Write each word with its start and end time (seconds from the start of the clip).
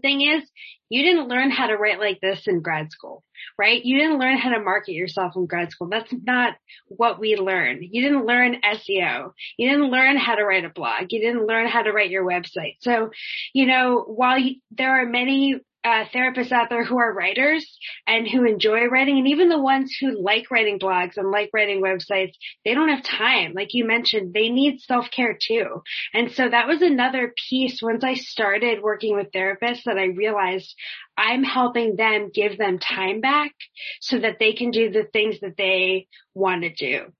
thing 0.00 0.20
is, 0.20 0.42
you 0.88 1.04
didn't 1.04 1.28
learn 1.28 1.50
how 1.50 1.68
to 1.68 1.76
write 1.76 2.00
like 2.00 2.18
this 2.20 2.46
in 2.46 2.60
grad 2.60 2.90
school, 2.90 3.22
right? 3.56 3.82
You 3.84 3.98
didn't 3.98 4.18
learn 4.18 4.38
how 4.38 4.50
to 4.50 4.60
market 4.60 4.92
yourself 4.92 5.34
in 5.36 5.46
grad 5.46 5.70
school. 5.70 5.88
That's 5.88 6.12
not 6.12 6.54
what 6.88 7.20
we 7.20 7.36
learn. 7.36 7.78
You 7.82 8.02
didn't 8.02 8.26
learn 8.26 8.60
SEO. 8.64 9.32
You 9.56 9.70
didn't 9.70 9.90
learn 9.90 10.16
how 10.16 10.34
to 10.34 10.44
write 10.44 10.64
a 10.64 10.68
blog. 10.68 11.06
You 11.10 11.20
didn't 11.20 11.46
learn 11.46 11.68
how 11.68 11.82
to 11.82 11.92
write 11.92 12.10
your 12.10 12.24
website. 12.24 12.76
So, 12.80 13.10
you 13.54 13.66
know, 13.66 14.04
while 14.06 14.38
you, 14.38 14.56
there 14.72 15.00
are 15.00 15.06
many 15.06 15.60
uh, 15.84 16.04
therapists 16.14 16.52
out 16.52 16.68
there 16.68 16.84
who 16.84 16.98
are 16.98 17.12
writers 17.12 17.78
and 18.06 18.28
who 18.28 18.44
enjoy 18.44 18.86
writing 18.86 19.18
and 19.18 19.28
even 19.28 19.48
the 19.48 19.60
ones 19.60 19.96
who 19.98 20.22
like 20.22 20.50
writing 20.50 20.78
blogs 20.78 21.16
and 21.16 21.30
like 21.30 21.50
writing 21.54 21.82
websites, 21.82 22.34
they 22.64 22.74
don't 22.74 22.90
have 22.90 23.02
time. 23.02 23.52
Like 23.54 23.72
you 23.72 23.86
mentioned, 23.86 24.34
they 24.34 24.50
need 24.50 24.80
self-care 24.80 25.38
too. 25.40 25.82
And 26.12 26.30
so 26.32 26.48
that 26.48 26.68
was 26.68 26.82
another 26.82 27.32
piece 27.48 27.80
once 27.82 28.04
I 28.04 28.14
started 28.14 28.82
working 28.82 29.16
with 29.16 29.32
therapists 29.32 29.84
that 29.84 29.98
I 29.98 30.06
realized 30.06 30.74
I'm 31.16 31.44
helping 31.44 31.96
them 31.96 32.30
give 32.32 32.58
them 32.58 32.78
time 32.78 33.20
back 33.20 33.52
so 34.00 34.18
that 34.18 34.36
they 34.38 34.52
can 34.52 34.70
do 34.70 34.90
the 34.90 35.04
things 35.12 35.40
that 35.40 35.56
they 35.56 36.08
want 36.34 36.62
to 36.62 36.72
do. 36.72 37.12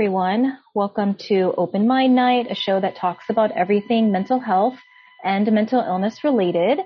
Everyone. 0.00 0.56
Welcome 0.74 1.16
to 1.28 1.52
Open 1.58 1.86
Mind 1.86 2.14
Night, 2.14 2.46
a 2.50 2.54
show 2.54 2.80
that 2.80 2.96
talks 2.96 3.26
about 3.28 3.52
everything 3.52 4.10
mental 4.10 4.40
health 4.40 4.78
and 5.22 5.52
mental 5.52 5.82
illness 5.82 6.24
related. 6.24 6.78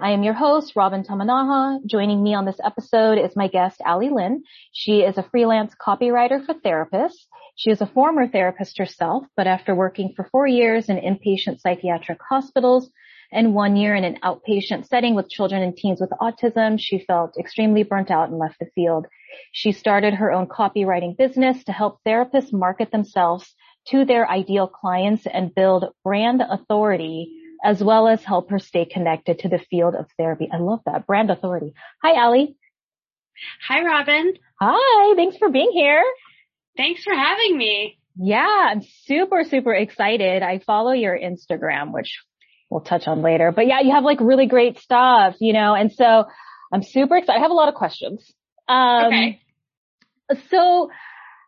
I 0.00 0.12
am 0.12 0.22
your 0.22 0.32
host, 0.32 0.72
Robin 0.74 1.04
Tamanaha. 1.04 1.84
Joining 1.84 2.22
me 2.22 2.32
on 2.32 2.46
this 2.46 2.58
episode 2.64 3.18
is 3.18 3.36
my 3.36 3.48
guest, 3.48 3.82
Allie 3.84 4.08
Linn. 4.08 4.44
She 4.72 5.00
is 5.00 5.18
a 5.18 5.22
freelance 5.22 5.74
copywriter 5.74 6.46
for 6.46 6.54
therapists. 6.54 7.26
She 7.56 7.68
is 7.68 7.82
a 7.82 7.86
former 7.86 8.26
therapist 8.26 8.78
herself, 8.78 9.24
but 9.36 9.46
after 9.46 9.74
working 9.74 10.14
for 10.16 10.26
four 10.32 10.46
years 10.46 10.88
in 10.88 10.96
inpatient 10.96 11.60
psychiatric 11.60 12.20
hospitals, 12.26 12.90
and 13.32 13.54
one 13.54 13.76
year 13.76 13.94
in 13.94 14.04
an 14.04 14.18
outpatient 14.22 14.86
setting 14.86 15.14
with 15.14 15.30
children 15.30 15.62
and 15.62 15.76
teens 15.76 16.00
with 16.00 16.10
autism, 16.20 16.78
she 16.78 16.98
felt 16.98 17.36
extremely 17.38 17.82
burnt 17.82 18.10
out 18.10 18.28
and 18.28 18.38
left 18.38 18.58
the 18.60 18.70
field. 18.74 19.06
She 19.52 19.72
started 19.72 20.14
her 20.14 20.30
own 20.30 20.46
copywriting 20.46 21.16
business 21.16 21.64
to 21.64 21.72
help 21.72 22.00
therapists 22.06 22.52
market 22.52 22.92
themselves 22.92 23.54
to 23.88 24.04
their 24.04 24.28
ideal 24.30 24.68
clients 24.68 25.26
and 25.26 25.54
build 25.54 25.86
brand 26.04 26.42
authority 26.42 27.38
as 27.64 27.82
well 27.82 28.08
as 28.08 28.24
help 28.24 28.50
her 28.50 28.58
stay 28.58 28.84
connected 28.84 29.38
to 29.40 29.48
the 29.48 29.60
field 29.70 29.94
of 29.94 30.06
therapy. 30.18 30.48
I 30.52 30.58
love 30.58 30.80
that 30.86 31.06
brand 31.06 31.30
authority. 31.30 31.74
Hi, 32.02 32.20
Allie. 32.20 32.56
Hi, 33.68 33.82
Robin. 33.84 34.34
Hi. 34.60 35.14
Thanks 35.14 35.36
for 35.36 35.48
being 35.48 35.70
here. 35.72 36.04
Thanks 36.76 37.02
for 37.02 37.14
having 37.14 37.56
me. 37.56 37.98
Yeah, 38.16 38.68
I'm 38.70 38.82
super, 39.04 39.44
super 39.44 39.74
excited. 39.74 40.42
I 40.42 40.58
follow 40.58 40.92
your 40.92 41.18
Instagram, 41.18 41.92
which 41.92 42.20
we'll 42.72 42.80
touch 42.80 43.06
on 43.06 43.22
later. 43.22 43.52
But 43.52 43.66
yeah, 43.66 43.80
you 43.80 43.92
have 43.92 44.04
like 44.04 44.20
really 44.20 44.46
great 44.46 44.78
stuff, 44.78 45.36
you 45.40 45.52
know, 45.52 45.74
and 45.74 45.92
so 45.92 46.24
I'm 46.72 46.82
super 46.82 47.16
excited. 47.16 47.38
I 47.38 47.42
have 47.42 47.50
a 47.50 47.54
lot 47.54 47.68
of 47.68 47.74
questions. 47.74 48.32
Um, 48.68 49.06
okay. 49.06 49.40
So 50.50 50.90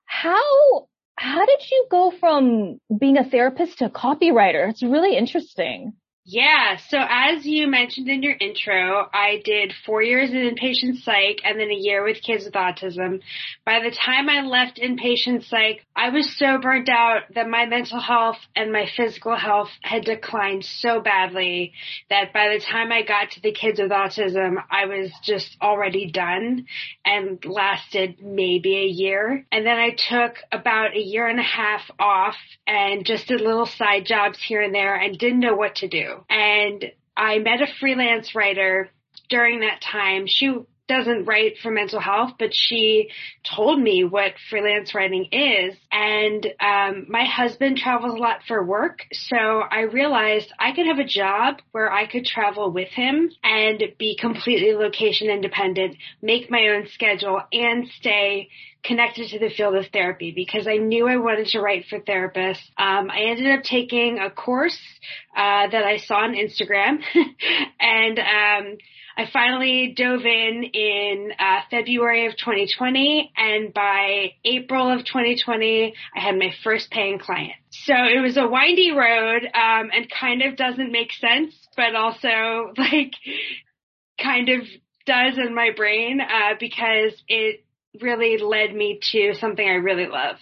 how, 0.05 0.87
how 1.17 1.47
did 1.47 1.61
you 1.71 1.87
go 1.91 2.13
from 2.21 2.79
being 2.97 3.17
a 3.17 3.25
therapist 3.25 3.79
to 3.79 3.87
a 3.87 3.91
copywriter? 3.91 4.69
It's 4.69 4.83
really 4.83 5.17
interesting. 5.17 5.95
Yeah. 6.27 6.79
So 6.89 6.97
as 6.99 7.45
you 7.45 7.67
mentioned 7.67 8.09
in 8.09 8.23
your 8.23 8.35
intro, 8.41 9.07
I 9.13 9.43
did 9.45 9.75
four 9.85 10.01
years 10.01 10.31
in 10.31 10.39
inpatient 10.39 11.03
psych 11.03 11.43
and 11.45 11.61
then 11.61 11.71
a 11.71 11.75
year 11.75 12.03
with 12.03 12.23
kids 12.23 12.47
with 12.47 12.55
autism. 12.55 13.21
By 13.67 13.81
the 13.81 13.95
time 13.95 14.31
I 14.31 14.41
left 14.41 14.79
inpatient 14.79 15.45
psych, 15.45 15.85
I 15.95 16.09
was 16.09 16.35
so 16.39 16.57
burnt 16.57 16.89
out 16.89 17.25
that 17.35 17.47
my 17.47 17.67
mental 17.67 18.01
health 18.01 18.39
and 18.57 18.73
my 18.73 18.87
physical 18.97 19.37
health 19.37 19.69
had 19.83 20.07
declined 20.07 20.65
so 20.65 20.99
badly 20.99 21.75
that 22.09 22.33
by 22.33 22.55
the 22.55 22.65
time 22.65 22.91
I 22.91 23.03
got 23.03 23.33
to 23.33 23.43
the 23.43 23.53
kids 23.53 23.79
with 23.79 23.91
autism, 23.91 24.57
I 24.71 24.87
was 24.87 25.11
just 25.23 25.59
already 25.61 26.11
done 26.11 26.65
and 27.05 27.45
lasted 27.45 28.23
maybe 28.23 28.79
a 28.79 28.87
year. 28.87 29.45
And 29.53 29.67
then 29.67 29.77
I 29.77 29.91
took 29.91 30.39
about 30.51 30.97
a 30.97 31.01
year 31.01 31.27
and 31.29 31.39
a 31.39 31.43
half 31.43 31.83
off 31.99 32.37
and 32.67 33.05
just 33.05 33.29
did 33.29 33.43
little 33.43 33.67
side 33.67 34.07
jobs 34.07 34.39
here 34.43 34.63
and 34.63 34.75
there 34.75 34.95
and 34.95 35.19
didn't 35.19 35.41
know 35.41 35.55
what 35.55 35.77
to 35.77 35.89
do. 35.89 36.14
And 36.29 36.85
I 37.17 37.39
met 37.39 37.61
a 37.63 37.67
freelance 37.81 38.35
writer 38.35 38.91
during 39.29 39.61
that 39.61 39.81
time. 39.81 40.27
She 40.27 40.55
doesn't 40.87 41.25
write 41.25 41.55
for 41.63 41.71
mental 41.71 42.01
health, 42.01 42.33
but 42.39 42.51
she 42.53 43.11
told 43.57 43.81
me 43.81 44.05
what 44.05 44.35
freelance 44.51 44.95
writing 44.95 45.29
is. 45.33 45.75
And 45.91 46.47
um, 46.61 47.07
my 47.09 47.25
husband 47.25 47.79
travels 47.79 48.15
a 48.15 48.23
lot 48.23 48.41
for 48.47 48.63
work, 48.63 49.01
so 49.13 49.37
I 49.37 49.83
realized 49.83 50.53
I 50.59 50.73
could 50.73 50.87
have 50.87 50.99
a 50.99 51.05
job 51.05 51.61
where 51.73 51.91
I 51.91 52.07
could 52.07 52.25
travel 52.25 52.71
with 52.71 52.89
him 52.89 53.31
and 53.43 53.83
be 53.99 54.17
completely 54.21 54.75
location 54.75 55.31
independent, 55.31 55.97
make 56.21 56.51
my 56.51 56.69
own 56.69 56.89
schedule, 56.89 57.41
and 57.53 57.89
stay 57.99 58.49
connected 58.85 59.31
to 59.31 59.39
the 59.39 59.49
field 59.49 59.75
of 59.75 59.87
therapy 59.87 60.33
because 60.35 60.67
I 60.67 60.77
knew 60.77 61.09
I 61.09 61.17
wanted 61.17 61.47
to 61.49 61.61
write 61.61 61.87
for 61.89 61.99
therapists. 62.01 62.63
Um, 62.77 63.11
I 63.11 63.31
ended 63.31 63.51
up 63.59 63.65
taking 63.65 64.19
a 64.19 64.31
course 64.31 64.79
uh, 65.35 65.69
that 65.69 65.85
I 65.85 65.97
saw 65.97 66.17
on 66.17 66.35
Instagram, 66.35 66.99
and 67.81 68.19
um, 68.19 68.77
I 69.17 69.29
finally 69.33 69.95
dove 69.97 70.25
in 70.25 70.65
in 70.73 71.33
uh, 71.39 71.61
February 71.71 72.27
of 72.27 72.37
2020, 72.37 73.33
and 73.37 73.73
by 73.73 74.33
April 74.45 74.91
of 74.91 75.05
2020, 75.05 75.95
I 76.17 76.21
had 76.21 76.37
my 76.37 76.53
first 76.63 76.91
paying 76.91 77.19
client. 77.19 77.55
So 77.71 77.95
it 77.95 78.21
was 78.21 78.37
a 78.37 78.47
windy 78.47 78.93
road, 78.93 79.45
um, 79.45 79.91
and 79.93 80.11
kind 80.11 80.43
of 80.43 80.57
doesn't 80.57 80.91
make 80.91 81.13
sense, 81.13 81.55
but 81.77 81.95
also 81.95 82.73
like 82.77 83.13
kind 84.21 84.49
of 84.49 84.61
does 85.07 85.39
in 85.39 85.55
my 85.55 85.71
brain 85.77 86.21
uh, 86.21 86.55
because 86.59 87.13
it 87.29 87.65
really 88.01 88.39
led 88.39 88.75
me 88.75 89.01
to 89.13 89.35
something 89.35 89.67
I 89.67 89.75
really 89.75 90.07
love. 90.07 90.37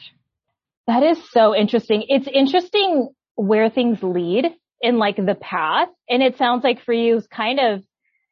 That 0.86 1.02
is 1.02 1.18
so 1.30 1.54
interesting. 1.54 2.04
It's 2.08 2.28
interesting 2.32 3.10
where 3.34 3.70
things 3.70 3.98
lead 4.02 4.46
in 4.80 4.98
like 4.98 5.16
the 5.16 5.36
path. 5.40 5.88
And 6.08 6.22
it 6.22 6.36
sounds 6.38 6.64
like 6.64 6.82
for 6.84 6.92
you 6.92 7.22
kind 7.30 7.60
of 7.60 7.84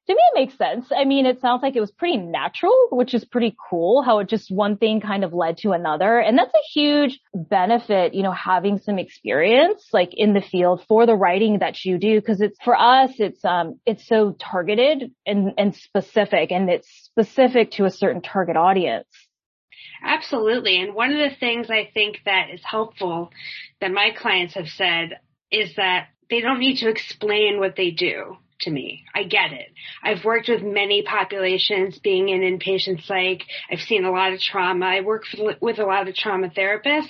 to 0.07 0.15
me, 0.15 0.21
it 0.33 0.35
makes 0.35 0.57
sense. 0.57 0.87
I 0.97 1.05
mean, 1.05 1.27
it 1.27 1.41
sounds 1.41 1.63
like 1.63 1.77
it 1.77 1.81
was 1.81 1.93
pretty 1.93 2.17
natural, 2.17 2.89
which 2.91 3.15
is 3.15 3.25
pretty 3.25 3.57
cool 3.69 4.03
how 4.03 4.19
it 4.19 4.29
just 4.29 4.51
one 4.51 4.77
thing 4.77 5.01
kind 5.01 5.25
of 5.25 5.33
led 5.33 5.59
to 5.59 5.73
another. 5.73 6.19
And 6.19 6.37
that's 6.37 6.55
a 6.55 6.73
huge 6.73 7.21
benefit, 7.35 8.15
you 8.15 8.23
know, 8.23 8.33
having 8.33 8.79
some 8.79 8.99
experience 8.99 9.89
like 9.93 10.11
in 10.13 10.33
the 10.33 10.41
field 10.41 10.85
for 10.89 11.07
the 11.07 11.15
writing 11.15 11.59
that 11.61 11.85
you 11.85 11.99
do. 11.99 12.21
Cause 12.23 12.41
it's 12.41 12.59
for 12.65 12.77
us, 12.77 13.13
it's, 13.19 13.45
um, 13.45 13.79
it's 13.87 14.07
so 14.07 14.35
targeted 14.39 15.13
and, 15.27 15.53
and 15.59 15.77
specific 15.77 16.51
and 16.51 16.69
it's 16.71 16.89
specific 17.05 17.73
to 17.73 17.85
a 17.85 17.91
certain 17.91 18.23
target 18.23 18.57
audience. 18.57 19.07
Absolutely. 20.03 20.81
And 20.81 20.95
one 20.95 21.13
of 21.13 21.19
the 21.19 21.37
things 21.37 21.69
I 21.71 21.91
think 21.93 22.23
that 22.25 22.49
is 22.53 22.63
helpful 22.65 23.31
that 23.81 23.93
my 23.93 24.11
clients 24.17 24.55
have 24.55 24.69
said 24.69 25.21
is 25.53 25.77
that 25.77 26.09
they 26.31 26.41
don't 26.41 26.59
need 26.59 26.79
to 26.79 26.89
explain 26.89 27.59
what 27.59 27.77
they 27.77 27.91
do 27.91 28.39
to 28.63 28.71
me. 28.71 29.05
I 29.15 29.25
get 29.25 29.53
it. 29.53 29.69
I've 30.03 30.25
worked 30.25 30.49
with 30.49 30.63
many 30.63 31.03
populations 31.03 31.99
being 31.99 32.29
in 32.29 32.41
inpatient 32.41 33.05
psych. 33.05 33.43
I've 33.71 33.81
seen 33.81 34.05
a 34.05 34.11
lot 34.11 34.33
of 34.33 34.41
trauma. 34.41 34.87
I 34.87 35.01
work 35.01 35.25
with 35.61 35.79
a 35.79 35.85
lot 35.85 36.09
of 36.09 36.15
trauma 36.15 36.49
therapists. 36.49 37.09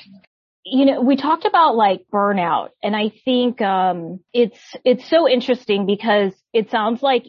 You 0.64 0.85
know, 0.85 1.00
we 1.00 1.17
talked 1.17 1.47
about 1.47 1.75
like 1.75 2.02
burnout 2.12 2.69
and 2.82 2.94
I 2.94 3.12
think, 3.25 3.61
um, 3.61 4.20
it's, 4.32 4.58
it's 4.85 5.08
so 5.08 5.29
interesting 5.29 5.87
because 5.87 6.32
it 6.52 6.70
sounds 6.70 7.02
like 7.02 7.25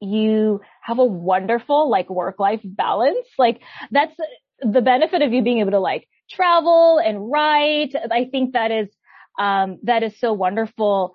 you 0.00 0.60
have 0.82 0.98
a 0.98 1.04
wonderful 1.04 1.90
like 1.90 2.10
work 2.10 2.38
life 2.38 2.60
balance. 2.62 3.26
Like 3.38 3.60
that's 3.90 4.14
the 4.60 4.82
benefit 4.82 5.22
of 5.22 5.32
you 5.32 5.42
being 5.42 5.60
able 5.60 5.72
to 5.72 5.80
like 5.80 6.06
travel 6.30 7.00
and 7.04 7.30
write. 7.30 7.94
I 8.10 8.26
think 8.30 8.52
that 8.52 8.70
is, 8.70 8.88
um, 9.38 9.78
that 9.84 10.02
is 10.02 10.18
so 10.20 10.32
wonderful 10.32 11.14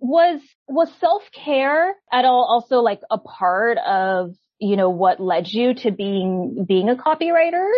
was 0.00 0.40
was 0.68 0.88
self-care 1.00 1.94
at 2.12 2.24
all 2.24 2.44
also 2.44 2.76
like 2.76 3.00
a 3.10 3.18
part 3.18 3.78
of 3.78 4.34
you 4.58 4.76
know 4.76 4.90
what 4.90 5.20
led 5.20 5.48
you 5.48 5.74
to 5.74 5.90
being 5.90 6.64
being 6.66 6.88
a 6.88 6.96
copywriter 6.96 7.68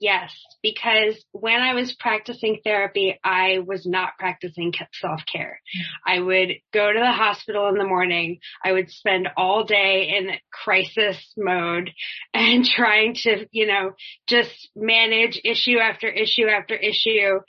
Yes, 0.00 0.32
because 0.62 1.22
when 1.32 1.60
I 1.60 1.74
was 1.74 1.94
practicing 2.00 2.60
therapy, 2.64 3.20
I 3.22 3.58
was 3.58 3.84
not 3.84 4.16
practicing 4.18 4.72
self-care. 4.94 5.60
I 6.06 6.18
would 6.18 6.52
go 6.72 6.90
to 6.90 6.98
the 6.98 7.12
hospital 7.12 7.68
in 7.68 7.74
the 7.74 7.84
morning. 7.84 8.38
I 8.64 8.72
would 8.72 8.90
spend 8.90 9.28
all 9.36 9.64
day 9.64 10.14
in 10.16 10.30
crisis 10.50 11.18
mode 11.36 11.90
and 12.34 12.64
trying 12.64 13.14
to, 13.24 13.46
you 13.50 13.66
know, 13.66 13.92
just 14.26 14.70
manage 14.74 15.38
issue 15.44 15.78
after 15.78 16.08
issue 16.08 16.46
after 16.46 16.74
issue. 16.74 17.40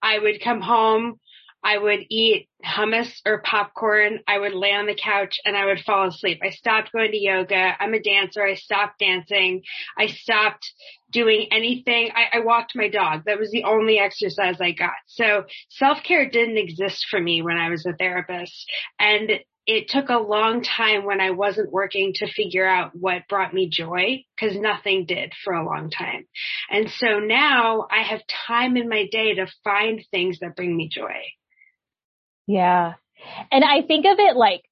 I 0.00 0.16
would 0.20 0.40
come 0.40 0.60
home 0.60 1.18
I 1.66 1.78
would 1.78 2.06
eat 2.10 2.48
hummus 2.64 3.10
or 3.26 3.42
popcorn. 3.42 4.20
I 4.28 4.38
would 4.38 4.54
lay 4.54 4.70
on 4.70 4.86
the 4.86 4.94
couch 4.94 5.40
and 5.44 5.56
I 5.56 5.66
would 5.66 5.80
fall 5.80 6.06
asleep. 6.06 6.38
I 6.40 6.50
stopped 6.50 6.92
going 6.92 7.10
to 7.10 7.18
yoga. 7.18 7.72
I'm 7.80 7.92
a 7.92 8.00
dancer. 8.00 8.46
I 8.46 8.54
stopped 8.54 9.00
dancing. 9.00 9.62
I 9.98 10.06
stopped 10.06 10.64
doing 11.10 11.48
anything. 11.50 12.10
I, 12.14 12.38
I 12.38 12.44
walked 12.44 12.76
my 12.76 12.88
dog. 12.88 13.24
That 13.26 13.40
was 13.40 13.50
the 13.50 13.64
only 13.64 13.98
exercise 13.98 14.60
I 14.60 14.70
got. 14.70 14.92
So 15.08 15.46
self-care 15.70 16.30
didn't 16.30 16.56
exist 16.56 17.06
for 17.10 17.20
me 17.20 17.42
when 17.42 17.56
I 17.56 17.70
was 17.70 17.84
a 17.84 17.96
therapist. 17.98 18.54
And 19.00 19.32
it 19.66 19.88
took 19.88 20.08
a 20.08 20.18
long 20.18 20.62
time 20.62 21.04
when 21.04 21.20
I 21.20 21.32
wasn't 21.32 21.72
working 21.72 22.12
to 22.16 22.30
figure 22.30 22.66
out 22.66 22.92
what 22.94 23.26
brought 23.28 23.52
me 23.52 23.68
joy 23.68 24.22
because 24.38 24.56
nothing 24.56 25.04
did 25.06 25.32
for 25.42 25.52
a 25.52 25.66
long 25.66 25.90
time. 25.90 26.26
And 26.70 26.88
so 26.88 27.18
now 27.18 27.88
I 27.90 28.02
have 28.02 28.20
time 28.46 28.76
in 28.76 28.88
my 28.88 29.08
day 29.10 29.34
to 29.34 29.48
find 29.64 30.00
things 30.12 30.38
that 30.38 30.54
bring 30.54 30.76
me 30.76 30.88
joy. 30.88 31.16
Yeah. 32.46 32.94
And 33.50 33.64
I 33.64 33.82
think 33.82 34.06
of 34.06 34.18
it 34.18 34.36
like 34.36 34.62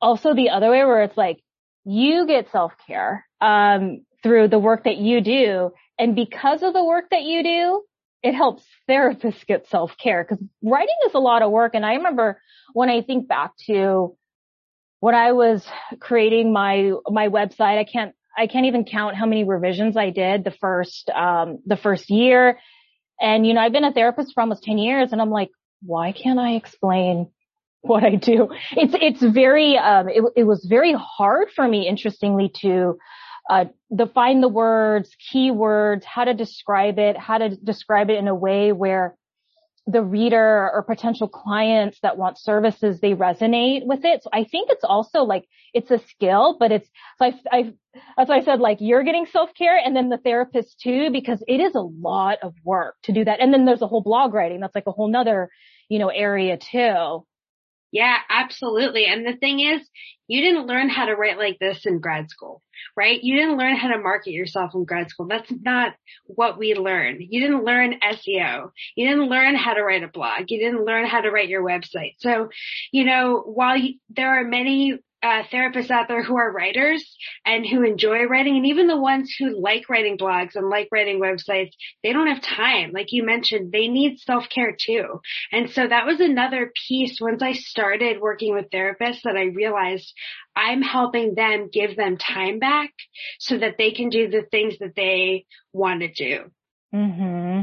also 0.00 0.34
the 0.34 0.50
other 0.50 0.70
way 0.70 0.84
where 0.84 1.02
it's 1.02 1.16
like 1.16 1.42
you 1.84 2.26
get 2.26 2.50
self-care, 2.50 3.26
um, 3.40 4.04
through 4.22 4.48
the 4.48 4.58
work 4.58 4.84
that 4.84 4.96
you 4.96 5.20
do. 5.20 5.70
And 5.98 6.14
because 6.14 6.62
of 6.62 6.72
the 6.72 6.84
work 6.84 7.06
that 7.10 7.22
you 7.22 7.42
do, 7.42 7.82
it 8.22 8.34
helps 8.34 8.64
therapists 8.88 9.46
get 9.46 9.68
self-care 9.68 10.24
because 10.24 10.44
writing 10.62 10.96
is 11.06 11.14
a 11.14 11.20
lot 11.20 11.42
of 11.42 11.50
work. 11.50 11.74
And 11.74 11.86
I 11.86 11.94
remember 11.94 12.40
when 12.72 12.90
I 12.90 13.02
think 13.02 13.28
back 13.28 13.52
to 13.66 14.16
when 15.00 15.14
I 15.14 15.32
was 15.32 15.64
creating 16.00 16.52
my, 16.52 16.92
my 17.06 17.28
website, 17.28 17.78
I 17.78 17.84
can't, 17.84 18.14
I 18.36 18.48
can't 18.48 18.66
even 18.66 18.84
count 18.84 19.16
how 19.16 19.26
many 19.26 19.44
revisions 19.44 19.96
I 19.96 20.10
did 20.10 20.44
the 20.44 20.50
first, 20.50 21.10
um, 21.10 21.58
the 21.66 21.76
first 21.76 22.10
year. 22.10 22.58
And, 23.20 23.46
you 23.46 23.54
know, 23.54 23.60
I've 23.60 23.72
been 23.72 23.84
a 23.84 23.92
therapist 23.92 24.32
for 24.34 24.40
almost 24.40 24.64
10 24.64 24.78
years 24.78 25.12
and 25.12 25.20
I'm 25.20 25.30
like, 25.30 25.50
why 25.82 26.12
can't 26.12 26.38
I 26.38 26.52
explain 26.54 27.30
what 27.82 28.04
I 28.04 28.16
do? 28.16 28.48
It's, 28.72 28.94
it's 29.00 29.34
very, 29.34 29.78
um, 29.78 30.08
it, 30.08 30.22
it 30.36 30.44
was 30.44 30.66
very 30.68 30.94
hard 30.98 31.48
for 31.54 31.66
me, 31.66 31.88
interestingly, 31.88 32.50
to, 32.62 32.98
uh, 33.48 33.64
define 33.94 34.40
the 34.42 34.48
words, 34.48 35.16
keywords, 35.32 36.04
how 36.04 36.24
to 36.24 36.34
describe 36.34 36.98
it, 36.98 37.16
how 37.16 37.38
to 37.38 37.56
describe 37.56 38.10
it 38.10 38.18
in 38.18 38.28
a 38.28 38.34
way 38.34 38.72
where 38.72 39.16
the 39.86 40.02
reader 40.02 40.70
or 40.70 40.84
potential 40.86 41.28
clients 41.28 41.98
that 42.02 42.18
want 42.18 42.38
services, 42.38 43.00
they 43.00 43.14
resonate 43.14 43.86
with 43.86 44.04
it. 44.04 44.22
So 44.22 44.28
I 44.34 44.44
think 44.44 44.68
it's 44.70 44.84
also 44.84 45.22
like, 45.22 45.46
it's 45.72 45.90
a 45.90 45.98
skill, 45.98 46.56
but 46.60 46.70
it's, 46.72 46.88
so 47.18 47.24
I, 47.24 47.34
I, 47.50 47.72
that's 48.16 48.28
why 48.28 48.38
I 48.38 48.44
said 48.44 48.60
like 48.60 48.78
you're 48.80 49.04
getting 49.04 49.26
self-care 49.26 49.78
and 49.84 49.94
then 49.94 50.08
the 50.08 50.18
therapist 50.18 50.80
too, 50.80 51.10
because 51.12 51.42
it 51.46 51.60
is 51.60 51.74
a 51.74 51.80
lot 51.80 52.38
of 52.42 52.54
work 52.64 52.96
to 53.04 53.12
do 53.12 53.24
that. 53.24 53.40
And 53.40 53.52
then 53.52 53.64
there's 53.64 53.82
a 53.82 53.86
whole 53.86 54.02
blog 54.02 54.34
writing. 54.34 54.60
That's 54.60 54.74
like 54.74 54.86
a 54.86 54.92
whole 54.92 55.08
nother, 55.08 55.50
you 55.88 55.98
know, 55.98 56.08
area 56.08 56.58
too. 56.58 57.24
Yeah, 57.90 58.18
absolutely. 58.28 59.06
And 59.06 59.26
the 59.26 59.36
thing 59.36 59.60
is, 59.60 59.80
you 60.26 60.42
didn't 60.42 60.66
learn 60.66 60.90
how 60.90 61.06
to 61.06 61.14
write 61.14 61.38
like 61.38 61.58
this 61.58 61.86
in 61.86 62.00
grad 62.00 62.28
school, 62.28 62.60
right? 62.94 63.18
You 63.22 63.38
didn't 63.38 63.56
learn 63.56 63.76
how 63.76 63.88
to 63.88 63.98
market 63.98 64.32
yourself 64.32 64.72
in 64.74 64.84
grad 64.84 65.08
school. 65.08 65.26
That's 65.26 65.50
not 65.50 65.94
what 66.26 66.58
we 66.58 66.74
learned. 66.74 67.22
You 67.26 67.40
didn't 67.40 67.64
learn 67.64 67.94
SEO. 68.04 68.72
You 68.94 69.08
didn't 69.08 69.30
learn 69.30 69.56
how 69.56 69.72
to 69.72 69.82
write 69.82 70.02
a 70.02 70.08
blog. 70.08 70.44
You 70.48 70.58
didn't 70.58 70.84
learn 70.84 71.06
how 71.06 71.22
to 71.22 71.30
write 71.30 71.48
your 71.48 71.62
website. 71.62 72.16
So, 72.18 72.50
you 72.92 73.04
know, 73.04 73.40
while 73.46 73.78
you, 73.78 73.94
there 74.10 74.38
are 74.38 74.44
many 74.44 74.98
uh, 75.22 75.42
therapists 75.52 75.90
out 75.90 76.06
there 76.08 76.22
who 76.22 76.36
are 76.36 76.52
writers 76.52 77.16
and 77.44 77.66
who 77.66 77.82
enjoy 77.82 78.24
writing 78.24 78.56
and 78.56 78.66
even 78.66 78.86
the 78.86 78.96
ones 78.96 79.34
who 79.38 79.60
like 79.60 79.88
writing 79.88 80.16
blogs 80.16 80.54
and 80.54 80.68
like 80.68 80.88
writing 80.92 81.20
websites, 81.20 81.72
they 82.02 82.12
don't 82.12 82.28
have 82.28 82.42
time. 82.42 82.92
Like 82.92 83.08
you 83.10 83.24
mentioned, 83.24 83.72
they 83.72 83.88
need 83.88 84.18
self-care 84.20 84.76
too. 84.78 85.20
And 85.50 85.70
so 85.70 85.86
that 85.86 86.06
was 86.06 86.20
another 86.20 86.72
piece 86.88 87.18
once 87.20 87.42
I 87.42 87.52
started 87.52 88.20
working 88.20 88.54
with 88.54 88.70
therapists 88.70 89.22
that 89.24 89.36
I 89.36 89.46
realized 89.54 90.12
I'm 90.54 90.82
helping 90.82 91.34
them 91.34 91.68
give 91.72 91.96
them 91.96 92.16
time 92.16 92.58
back 92.58 92.90
so 93.38 93.58
that 93.58 93.76
they 93.76 93.90
can 93.90 94.10
do 94.10 94.28
the 94.28 94.42
things 94.50 94.78
that 94.78 94.94
they 94.96 95.46
want 95.72 96.00
to 96.00 96.12
do. 96.12 96.50
hmm 96.92 97.62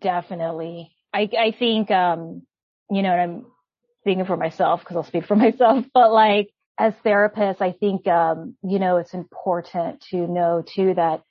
Definitely. 0.00 0.92
I, 1.14 1.28
I 1.38 1.54
think, 1.56 1.90
um, 1.90 2.42
you 2.90 3.02
know, 3.02 3.12
I'm 3.12 3.46
speaking 4.06 4.24
for 4.24 4.36
myself 4.36 4.80
because 4.80 4.96
I'll 4.96 5.02
speak 5.02 5.26
for 5.26 5.34
myself, 5.46 5.84
but 5.92 6.12
like 6.12 6.50
as 6.78 6.94
therapists, 7.04 7.60
I 7.60 7.72
think, 7.72 8.06
um, 8.06 8.54
you 8.62 8.78
know, 8.78 8.98
it's 8.98 9.14
important 9.14 10.04
to 10.10 10.16
know 10.28 10.62
too 10.64 10.94
that 10.94 11.22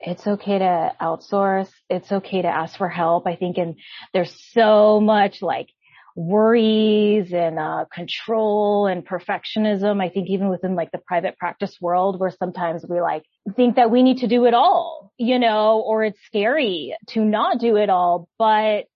it's 0.00 0.26
okay 0.26 0.58
to 0.58 0.92
outsource. 1.00 1.70
It's 1.88 2.10
okay 2.10 2.42
to 2.42 2.48
ask 2.48 2.76
for 2.76 2.88
help. 2.88 3.26
I 3.26 3.36
think, 3.36 3.56
and 3.56 3.76
there's 4.12 4.34
so 4.52 5.00
much 5.00 5.40
like 5.40 5.68
worries 6.14 7.32
and, 7.32 7.58
uh, 7.58 7.84
control 7.90 8.86
and 8.86 9.06
perfectionism. 9.06 10.02
I 10.02 10.10
think 10.10 10.28
even 10.28 10.50
within 10.50 10.74
like 10.74 10.90
the 10.90 11.00
private 11.06 11.38
practice 11.38 11.76
world 11.80 12.20
where 12.20 12.32
sometimes 12.38 12.84
we 12.86 13.00
like 13.00 13.22
think 13.56 13.76
that 13.76 13.90
we 13.90 14.02
need 14.02 14.18
to 14.18 14.26
do 14.26 14.44
it 14.44 14.52
all, 14.52 15.12
you 15.16 15.38
know, 15.38 15.80
or 15.86 16.04
it's 16.04 16.18
scary 16.26 16.96
to 17.10 17.24
not 17.24 17.60
do 17.60 17.76
it 17.76 17.88
all, 17.88 18.28
but 18.38 18.86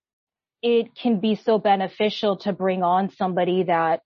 it 0.64 0.94
can 0.94 1.20
be 1.20 1.36
so 1.36 1.58
beneficial 1.58 2.38
to 2.38 2.52
bring 2.54 2.82
on 2.82 3.10
somebody 3.10 3.64
that 3.64 4.00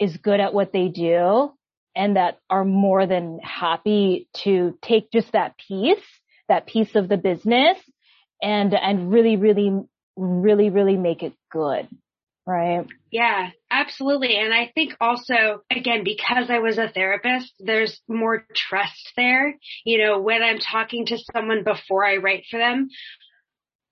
is 0.00 0.16
good 0.16 0.40
at 0.40 0.52
what 0.52 0.72
they 0.72 0.88
do 0.88 1.52
and 1.94 2.16
that 2.16 2.40
are 2.50 2.64
more 2.64 3.06
than 3.06 3.38
happy 3.38 4.28
to 4.42 4.76
take 4.82 5.12
just 5.12 5.30
that 5.32 5.54
piece, 5.56 6.04
that 6.48 6.66
piece 6.66 6.96
of 6.96 7.08
the 7.08 7.16
business 7.16 7.78
and, 8.42 8.74
and 8.74 9.12
really, 9.12 9.36
really, 9.36 9.70
really, 10.16 10.68
really 10.70 10.96
make 10.96 11.22
it 11.22 11.32
good. 11.48 11.86
Right. 12.44 12.86
Yeah, 13.12 13.50
absolutely. 13.70 14.36
And 14.36 14.52
I 14.52 14.72
think 14.74 14.94
also, 15.00 15.62
again, 15.70 16.02
because 16.02 16.50
I 16.50 16.58
was 16.58 16.76
a 16.76 16.88
therapist, 16.88 17.52
there's 17.60 18.00
more 18.08 18.44
trust 18.52 19.12
there. 19.16 19.56
You 19.84 20.04
know, 20.04 20.20
when 20.20 20.42
I'm 20.42 20.58
talking 20.58 21.06
to 21.06 21.18
someone 21.32 21.62
before 21.62 22.04
I 22.04 22.16
write 22.16 22.46
for 22.50 22.58
them, 22.58 22.88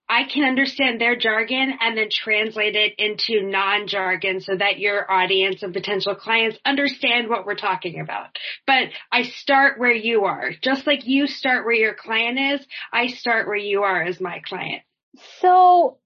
I 0.09 0.25
can 0.25 0.45
understand 0.45 1.01
their 1.01 1.17
jargon 1.17 1.75
and 1.81 1.97
then 1.97 2.09
translate 2.11 2.75
it 2.75 2.95
into 2.99 3.47
non-jargon 3.47 4.41
so 4.41 4.57
that 4.57 4.79
your 4.79 5.11
audience 5.11 5.63
and 5.63 5.75
potential 5.75 6.15
clients 6.15 6.59
understand 6.65 7.29
what 7.29 7.45
we're 7.45 7.57
talking 7.57 8.01
about. 8.01 8.29
But 8.67 8.89
I 9.13 9.25
start 9.25 9.79
where 9.79 9.95
you 9.95 10.25
are. 10.25 10.51
Just 10.63 10.87
like 10.87 11.07
you 11.07 11.27
start 11.27 11.67
where 11.67 11.75
your 11.75 11.95
client 11.95 12.39
is, 12.39 12.67
I 12.93 13.09
start 13.09 13.47
where 13.47 13.57
you 13.57 13.83
are 13.83 14.03
as 14.03 14.19
my 14.21 14.41
client. 14.47 14.83
So 15.41 15.99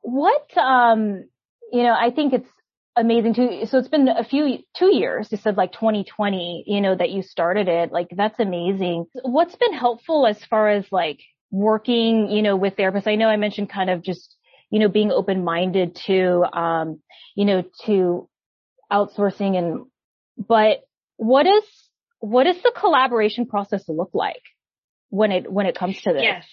what, 0.00 0.56
um, 0.56 1.24
you 1.72 1.82
know, 1.84 1.94
I 1.94 2.10
think 2.10 2.32
it's 2.32 2.48
amazing 2.96 3.34
too. 3.34 3.66
So 3.66 3.78
it's 3.78 3.88
been 3.88 4.08
a 4.08 4.24
few, 4.24 4.58
two 4.76 4.94
years. 4.94 5.28
You 5.30 5.38
said 5.38 5.56
like 5.56 5.72
2020, 5.72 6.64
you 6.66 6.80
know, 6.80 6.94
that 6.96 7.10
you 7.10 7.22
started 7.22 7.68
it. 7.68 7.92
Like 7.92 8.08
that's 8.16 8.38
amazing. 8.40 9.06
What's 9.22 9.56
been 9.56 9.74
helpful 9.74 10.26
as 10.26 10.42
far 10.44 10.70
as 10.70 10.84
like 10.90 11.20
working, 11.54 12.30
you 12.30 12.42
know, 12.42 12.56
with 12.56 12.74
therapists. 12.74 13.06
I 13.06 13.14
know 13.14 13.28
I 13.28 13.36
mentioned 13.36 13.70
kind 13.70 13.88
of 13.88 14.02
just, 14.02 14.34
you 14.70 14.80
know, 14.80 14.88
being 14.88 15.12
open-minded 15.12 15.96
to, 16.06 16.42
um, 16.52 17.00
you 17.36 17.44
know, 17.44 17.62
to 17.86 18.28
outsourcing 18.92 19.56
and, 19.56 19.86
but 20.36 20.80
what 21.16 21.46
is, 21.46 21.62
what 22.18 22.44
does 22.44 22.60
the 22.60 22.72
collaboration 22.76 23.46
process 23.46 23.84
look 23.86 24.10
like 24.14 24.42
when 25.10 25.30
it, 25.30 25.50
when 25.50 25.66
it 25.66 25.78
comes 25.78 26.00
to 26.02 26.12
this? 26.12 26.22
Yes. 26.22 26.44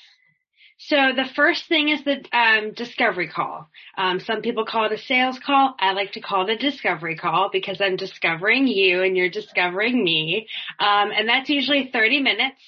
So 0.77 0.95
the 1.15 1.29
first 1.35 1.67
thing 1.67 1.89
is 1.89 2.03
the 2.03 2.23
um, 2.35 2.73
discovery 2.73 3.27
call. 3.27 3.69
Um, 3.97 4.19
some 4.19 4.41
people 4.41 4.65
call 4.65 4.85
it 4.85 4.91
a 4.91 4.97
sales 4.97 5.37
call. 5.43 5.75
I 5.79 5.93
like 5.93 6.13
to 6.13 6.21
call 6.21 6.49
it 6.49 6.53
a 6.53 6.57
discovery 6.57 7.15
call 7.15 7.49
because 7.51 7.79
I'm 7.79 7.97
discovering 7.97 8.65
you 8.67 9.03
and 9.03 9.15
you're 9.15 9.29
discovering 9.29 10.03
me. 10.03 10.47
Um, 10.79 11.11
and 11.11 11.29
that's 11.29 11.49
usually 11.49 11.91
30 11.93 12.21
minutes 12.21 12.61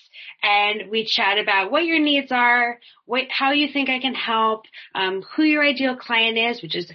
and 0.44 0.92
we 0.92 1.06
chat 1.06 1.40
about 1.40 1.72
what 1.72 1.86
your 1.86 2.00
needs 2.00 2.32
are, 2.32 2.80
what, 3.06 3.24
how 3.30 3.52
you 3.52 3.70
think 3.72 3.90
I 3.90 4.00
can 4.00 4.14
help, 4.14 4.66
um, 4.94 5.24
who 5.36 5.44
your 5.44 5.64
ideal 5.64 5.96
client 5.96 6.38
is, 6.38 6.62
which 6.62 6.76
is 6.76 6.92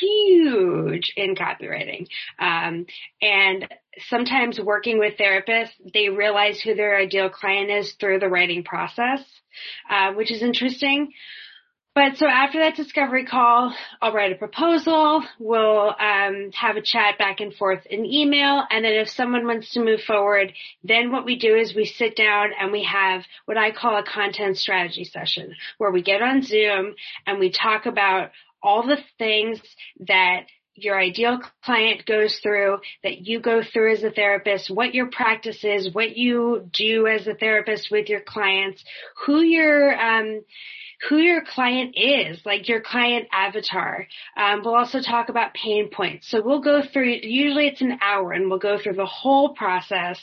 huge 0.00 1.12
in 1.16 1.34
copywriting. 1.34 2.06
Um, 2.38 2.86
and 3.20 3.68
sometimes 4.08 4.60
working 4.60 4.98
with 4.98 5.18
therapists, 5.18 5.72
they 5.92 6.08
realize 6.08 6.60
who 6.60 6.74
their 6.74 6.96
ideal 6.96 7.28
client 7.28 7.70
is 7.70 7.92
through 7.94 8.20
the 8.20 8.28
writing 8.28 8.62
process, 8.62 9.20
uh, 9.90 10.12
which 10.12 10.30
is 10.30 10.42
interesting. 10.42 11.12
But 11.94 12.16
so 12.16 12.26
after 12.26 12.60
that 12.60 12.74
discovery 12.74 13.26
call, 13.26 13.74
I'll 14.00 14.14
write 14.14 14.32
a 14.32 14.36
proposal. 14.36 15.22
We'll 15.38 15.94
um, 15.98 16.50
have 16.54 16.76
a 16.76 16.82
chat 16.82 17.18
back 17.18 17.40
and 17.40 17.54
forth 17.54 17.84
in 17.84 18.06
email, 18.06 18.62
and 18.70 18.82
then 18.82 18.94
if 18.94 19.10
someone 19.10 19.46
wants 19.46 19.72
to 19.72 19.84
move 19.84 20.00
forward, 20.00 20.54
then 20.82 21.12
what 21.12 21.26
we 21.26 21.36
do 21.36 21.54
is 21.54 21.74
we 21.74 21.84
sit 21.84 22.16
down 22.16 22.52
and 22.58 22.72
we 22.72 22.84
have 22.84 23.24
what 23.44 23.58
I 23.58 23.72
call 23.72 23.98
a 23.98 24.04
content 24.04 24.56
strategy 24.56 25.04
session, 25.04 25.54
where 25.76 25.90
we 25.90 26.02
get 26.02 26.22
on 26.22 26.42
Zoom 26.42 26.94
and 27.26 27.38
we 27.38 27.50
talk 27.50 27.84
about 27.84 28.30
all 28.62 28.86
the 28.86 28.98
things 29.18 29.60
that 30.06 30.46
your 30.74 30.98
ideal 30.98 31.40
client 31.62 32.06
goes 32.06 32.38
through, 32.42 32.78
that 33.02 33.26
you 33.26 33.38
go 33.40 33.62
through 33.62 33.92
as 33.92 34.02
a 34.02 34.10
therapist, 34.10 34.70
what 34.70 34.94
your 34.94 35.10
practice 35.10 35.62
is, 35.62 35.92
what 35.92 36.16
you 36.16 36.70
do 36.72 37.06
as 37.06 37.26
a 37.26 37.34
therapist 37.34 37.90
with 37.90 38.08
your 38.08 38.22
clients, 38.22 38.82
who 39.26 39.42
your 39.42 39.94
um, 40.00 40.40
who 41.08 41.18
your 41.18 41.42
client 41.42 41.94
is, 41.96 42.40
like 42.44 42.68
your 42.68 42.80
client 42.80 43.26
avatar. 43.32 44.06
Um, 44.36 44.62
we'll 44.64 44.76
also 44.76 45.00
talk 45.00 45.28
about 45.28 45.54
pain 45.54 45.90
points. 45.90 46.30
So 46.30 46.40
we'll 46.40 46.60
go 46.60 46.82
through, 46.92 47.18
usually 47.22 47.66
it's 47.66 47.80
an 47.80 47.98
hour 48.02 48.32
and 48.32 48.48
we'll 48.48 48.58
go 48.58 48.78
through 48.78 48.94
the 48.94 49.06
whole 49.06 49.50
process. 49.54 50.20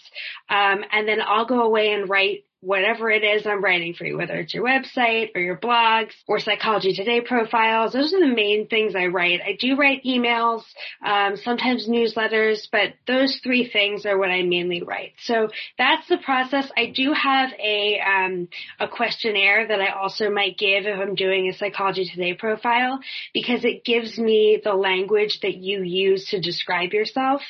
Um, 0.49 0.83
and 0.91 1.07
then 1.07 1.19
I'll 1.25 1.45
go 1.45 1.63
away 1.63 1.91
and 1.91 2.09
write 2.09 2.45
whatever 2.61 3.09
it 3.09 3.23
is 3.23 3.45
I'm 3.45 3.63
writing 3.63 3.93
for 3.93 4.05
you, 4.05 4.17
whether 4.17 4.35
it's 4.35 4.53
your 4.53 4.65
website 4.65 5.29
or 5.33 5.41
your 5.41 5.57
blogs 5.57 6.11
or 6.27 6.39
Psychology 6.39 6.93
Today 6.93 7.21
profiles. 7.21 7.93
Those 7.93 8.13
are 8.13 8.19
the 8.19 8.35
main 8.35 8.67
things 8.67 8.95
I 8.95 9.05
write. 9.05 9.39
I 9.41 9.57
do 9.57 9.77
write 9.77 10.03
emails, 10.03 10.63
um, 11.03 11.37
sometimes 11.37 11.87
newsletters, 11.87 12.67
but 12.71 12.95
those 13.07 13.39
three 13.43 13.69
things 13.71 14.05
are 14.05 14.17
what 14.17 14.29
I 14.29 14.43
mainly 14.43 14.83
write. 14.83 15.13
So 15.23 15.49
that's 15.77 16.07
the 16.09 16.17
process. 16.17 16.69
I 16.75 16.87
do 16.93 17.13
have 17.13 17.51
a 17.53 17.99
um, 18.01 18.49
a 18.79 18.87
questionnaire 18.87 19.67
that 19.67 19.79
I 19.79 19.93
also 19.93 20.29
might 20.29 20.57
give 20.57 20.85
if 20.85 20.99
I'm 20.99 21.15
doing 21.15 21.47
a 21.47 21.57
Psychology 21.57 22.05
Today 22.05 22.33
profile 22.33 22.99
because 23.33 23.63
it 23.63 23.85
gives 23.85 24.17
me 24.17 24.59
the 24.61 24.73
language 24.73 25.39
that 25.43 25.55
you 25.55 25.81
use 25.81 26.29
to 26.31 26.41
describe 26.41 26.91
yourself, 26.91 27.41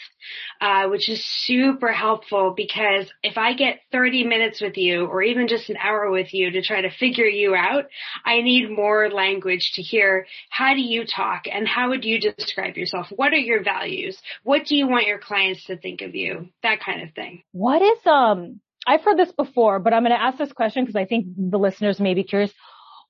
uh, 0.62 0.88
which 0.88 1.10
is 1.10 1.26
super 1.26 1.92
helpful 1.92 2.54
because 2.56 3.12
if 3.24 3.38
I 3.38 3.54
get 3.54 3.80
30 3.92 4.26
minutes 4.26 4.62
with 4.62 4.78
you 4.78 4.99
or 5.06 5.22
even 5.22 5.48
just 5.48 5.70
an 5.70 5.78
hour 5.78 6.10
with 6.10 6.34
you 6.34 6.52
to 6.52 6.62
try 6.62 6.82
to 6.82 6.90
figure 6.90 7.26
you 7.26 7.56
out, 7.56 7.86
I 8.26 8.42
need 8.42 8.70
more 8.70 9.10
language 9.10 9.72
to 9.76 9.82
hear 9.82 10.28
how 10.50 10.74
do 10.74 10.82
you 10.82 11.06
talk 11.06 11.44
and 11.52 11.68
how 11.68 11.90
would 11.90 12.06
you 12.06 12.20
describe 12.20 12.78
yourself? 12.78 13.08
What 13.16 13.34
are 13.34 13.38
your 13.38 13.64
values? 13.64 14.18
What 14.44 14.66
do 14.66 14.76
you 14.76 14.88
want 14.88 15.08
your 15.08 15.20
clients 15.20 15.66
to 15.66 15.78
think 15.78 16.02
of 16.02 16.16
you? 16.16 16.50
That 16.64 16.82
kind 16.82 17.02
of 17.02 17.14
thing. 17.14 17.44
What 17.52 17.82
is, 17.82 18.06
um, 18.06 18.60
I've 18.88 19.04
heard 19.04 19.18
this 19.18 19.32
before, 19.32 19.80
but 19.80 19.94
I'm 19.94 20.04
going 20.04 20.16
to 20.16 20.22
ask 20.22 20.38
this 20.38 20.54
question 20.54 20.84
because 20.84 20.96
I 20.96 21.06
think 21.06 21.28
the 21.38 21.60
listeners 21.60 22.00
may 22.00 22.14
be 22.14 22.24
curious. 22.24 22.52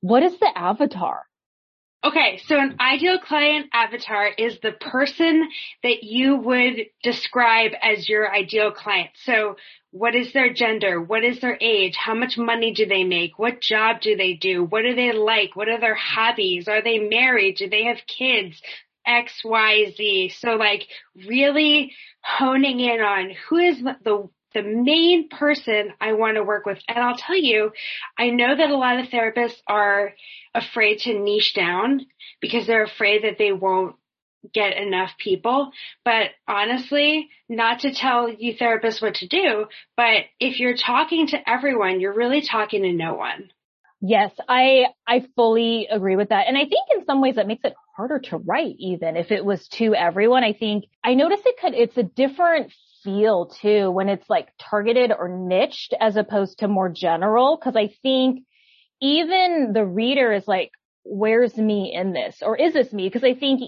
What 0.01 0.23
is 0.23 0.37
the 0.39 0.51
avatar? 0.55 1.23
Okay, 2.01 2.39
so 2.45 2.57
an 2.57 2.77
ideal 2.79 3.19
client 3.19 3.67
avatar 3.73 4.29
is 4.37 4.57
the 4.61 4.71
person 4.71 5.49
that 5.83 6.01
you 6.01 6.37
would 6.37 6.85
describe 7.03 7.71
as 7.81 8.07
your 8.07 8.33
ideal 8.33 8.71
client. 8.71 9.09
So 9.25 9.57
what 9.91 10.15
is 10.15 10.31
their 10.31 10.53
gender? 10.53 11.01
What 11.01 11.25
is 11.25 11.41
their 11.41 11.57
age? 11.59 11.97
How 11.97 12.13
much 12.13 12.37
money 12.37 12.73
do 12.73 12.85
they 12.85 13.03
make? 13.03 13.37
What 13.37 13.59
job 13.59 13.99
do 13.99 14.15
they 14.15 14.35
do? 14.35 14.63
What 14.63 14.83
do 14.83 14.95
they 14.95 15.11
like? 15.11 15.57
What 15.57 15.67
are 15.67 15.79
their 15.79 15.95
hobbies? 15.95 16.69
Are 16.69 16.81
they 16.81 16.99
married? 16.99 17.57
Do 17.57 17.69
they 17.69 17.83
have 17.83 17.97
kids? 18.07 18.61
X, 19.05 19.41
Y, 19.43 19.93
Z. 19.97 20.29
So 20.39 20.55
like 20.55 20.87
really 21.27 21.91
honing 22.23 22.79
in 22.79 23.01
on 23.01 23.31
who 23.49 23.57
is 23.57 23.81
the 23.81 24.29
the 24.53 24.63
main 24.63 25.29
person 25.29 25.93
I 25.99 26.13
want 26.13 26.35
to 26.35 26.43
work 26.43 26.65
with. 26.65 26.79
And 26.87 26.99
I'll 26.99 27.17
tell 27.17 27.37
you, 27.37 27.71
I 28.17 28.29
know 28.29 28.55
that 28.55 28.69
a 28.69 28.77
lot 28.77 28.99
of 28.99 29.07
therapists 29.07 29.57
are 29.67 30.13
afraid 30.53 30.99
to 30.99 31.19
niche 31.19 31.53
down 31.55 32.05
because 32.41 32.67
they're 32.67 32.83
afraid 32.83 33.23
that 33.23 33.37
they 33.37 33.51
won't 33.51 33.95
get 34.53 34.77
enough 34.77 35.11
people. 35.17 35.71
But 36.05 36.31
honestly, 36.47 37.29
not 37.47 37.81
to 37.81 37.93
tell 37.93 38.29
you 38.29 38.55
therapists 38.55 39.01
what 39.01 39.15
to 39.15 39.27
do, 39.27 39.65
but 39.97 40.25
if 40.39 40.59
you're 40.59 40.77
talking 40.77 41.27
to 41.27 41.49
everyone, 41.49 41.99
you're 41.99 42.15
really 42.15 42.41
talking 42.41 42.83
to 42.83 42.93
no 42.93 43.15
one. 43.15 43.51
Yes, 44.01 44.31
I, 44.47 44.85
I 45.05 45.25
fully 45.35 45.87
agree 45.91 46.15
with 46.15 46.29
that. 46.29 46.47
And 46.47 46.57
I 46.57 46.61
think 46.61 46.87
in 46.95 47.05
some 47.05 47.21
ways 47.21 47.35
that 47.35 47.47
makes 47.47 47.65
it 47.65 47.73
harder 47.97 48.19
to 48.29 48.37
write 48.37 48.75
even 48.79 49.17
if 49.17 49.29
it 49.29 49.43
was 49.43 49.67
to 49.73 49.93
everyone. 49.93 50.43
I 50.45 50.53
think 50.53 50.85
I 51.03 51.15
notice 51.15 51.41
it 51.45 51.59
could, 51.59 51.73
it's 51.73 51.97
a 51.97 52.03
different 52.03 52.71
feel 53.03 53.47
too 53.47 53.91
when 53.91 54.09
it's 54.09 54.29
like 54.29 54.49
targeted 54.59 55.11
or 55.11 55.29
niched 55.29 55.93
as 55.99 56.15
opposed 56.15 56.59
to 56.59 56.67
more 56.67 56.89
general. 56.89 57.57
Cause 57.57 57.75
I 57.75 57.89
think 58.01 58.43
even 59.01 59.71
the 59.73 59.85
reader 59.85 60.33
is 60.33 60.47
like, 60.47 60.71
where's 61.03 61.57
me 61.57 61.93
in 61.95 62.13
this? 62.13 62.37
Or 62.41 62.57
is 62.57 62.73
this 62.73 62.91
me? 62.93 63.09
Cause 63.09 63.23
I 63.23 63.33
think 63.33 63.61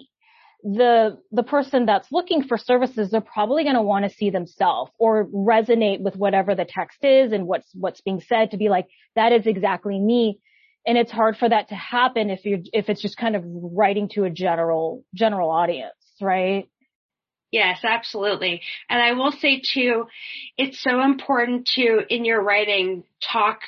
the, 0.63 1.17
the 1.31 1.43
person 1.43 1.85
that's 1.85 2.11
looking 2.11 2.43
for 2.43 2.57
services, 2.57 3.09
they're 3.09 3.21
probably 3.21 3.63
going 3.63 3.75
to 3.75 3.81
want 3.81 4.05
to 4.05 4.15
see 4.15 4.29
themselves 4.29 4.91
or 4.99 5.25
resonate 5.25 6.01
with 6.01 6.15
whatever 6.15 6.53
the 6.53 6.65
text 6.65 7.03
is 7.03 7.31
and 7.31 7.47
what's, 7.47 7.69
what's 7.73 8.01
being 8.01 8.21
said 8.21 8.51
to 8.51 8.57
be 8.57 8.69
like, 8.69 8.87
that 9.15 9.31
is 9.31 9.47
exactly 9.47 9.99
me. 9.99 10.39
And 10.85 10.97
it's 10.97 11.11
hard 11.11 11.37
for 11.37 11.47
that 11.47 11.69
to 11.69 11.75
happen 11.75 12.29
if 12.29 12.43
you 12.43 12.63
if 12.73 12.89
it's 12.89 13.01
just 13.01 13.17
kind 13.17 13.35
of 13.35 13.43
writing 13.45 14.09
to 14.13 14.23
a 14.23 14.31
general, 14.31 15.03
general 15.13 15.51
audience, 15.51 15.93
right? 16.19 16.67
Yes, 17.51 17.79
absolutely. 17.83 18.61
And 18.89 19.01
I 19.01 19.11
will 19.13 19.33
say 19.33 19.61
too, 19.61 20.07
it's 20.57 20.81
so 20.81 21.01
important 21.01 21.67
to, 21.75 22.01
in 22.09 22.23
your 22.23 22.41
writing, 22.41 23.03
talk 23.21 23.59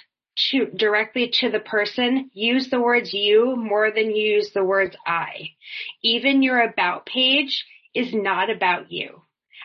to 0.52 0.66
directly 0.68 1.32
to 1.42 1.52
the 1.52 1.60
person, 1.60 2.32
use 2.34 2.70
the 2.70 2.80
words 2.80 3.14
you 3.14 3.56
more 3.56 3.92
than 3.92 4.16
use 4.16 4.52
the 4.54 4.64
words 4.64 4.96
I. 5.06 5.52
Even 6.02 6.42
your 6.42 6.62
about 6.62 7.06
page 7.06 7.66
is 7.94 8.14
not 8.14 8.50
about 8.50 8.92
you. 8.92 9.22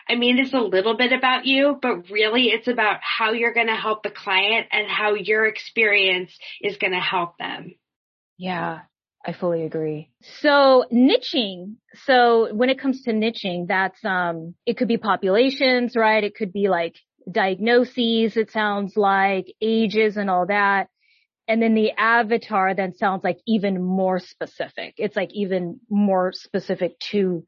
I 0.07 0.15
mean, 0.15 0.39
it's 0.39 0.53
a 0.53 0.59
little 0.59 0.97
bit 0.97 1.13
about 1.13 1.45
you, 1.45 1.77
but 1.81 2.09
really 2.09 2.47
it's 2.47 2.67
about 2.67 2.99
how 3.01 3.31
you're 3.31 3.53
going 3.53 3.67
to 3.67 3.75
help 3.75 4.03
the 4.03 4.09
client 4.09 4.67
and 4.71 4.87
how 4.87 5.13
your 5.13 5.45
experience 5.45 6.31
is 6.61 6.77
going 6.77 6.93
to 6.93 6.99
help 6.99 7.37
them. 7.37 7.75
Yeah. 8.37 8.79
I 9.25 9.33
fully 9.33 9.63
agree. 9.63 10.11
So 10.41 10.85
niching. 10.93 11.75
So 12.05 12.53
when 12.53 12.69
it 12.69 12.79
comes 12.79 13.03
to 13.03 13.11
niching, 13.11 13.67
that's, 13.67 14.03
um, 14.05 14.55
it 14.65 14.77
could 14.77 14.87
be 14.87 14.97
populations, 14.97 15.95
right? 15.95 16.23
It 16.23 16.35
could 16.35 16.53
be 16.53 16.69
like 16.69 16.95
diagnoses. 17.29 18.37
It 18.37 18.51
sounds 18.51 18.95
like 18.95 19.53
ages 19.61 20.17
and 20.17 20.29
all 20.29 20.45
that. 20.47 20.87
And 21.47 21.61
then 21.61 21.73
the 21.73 21.91
avatar 21.97 22.75
then 22.75 22.95
sounds 22.95 23.23
like 23.23 23.39
even 23.47 23.83
more 23.83 24.19
specific. 24.19 24.93
It's 24.97 25.15
like 25.15 25.31
even 25.33 25.79
more 25.89 26.31
specific 26.31 26.99
to 27.11 27.43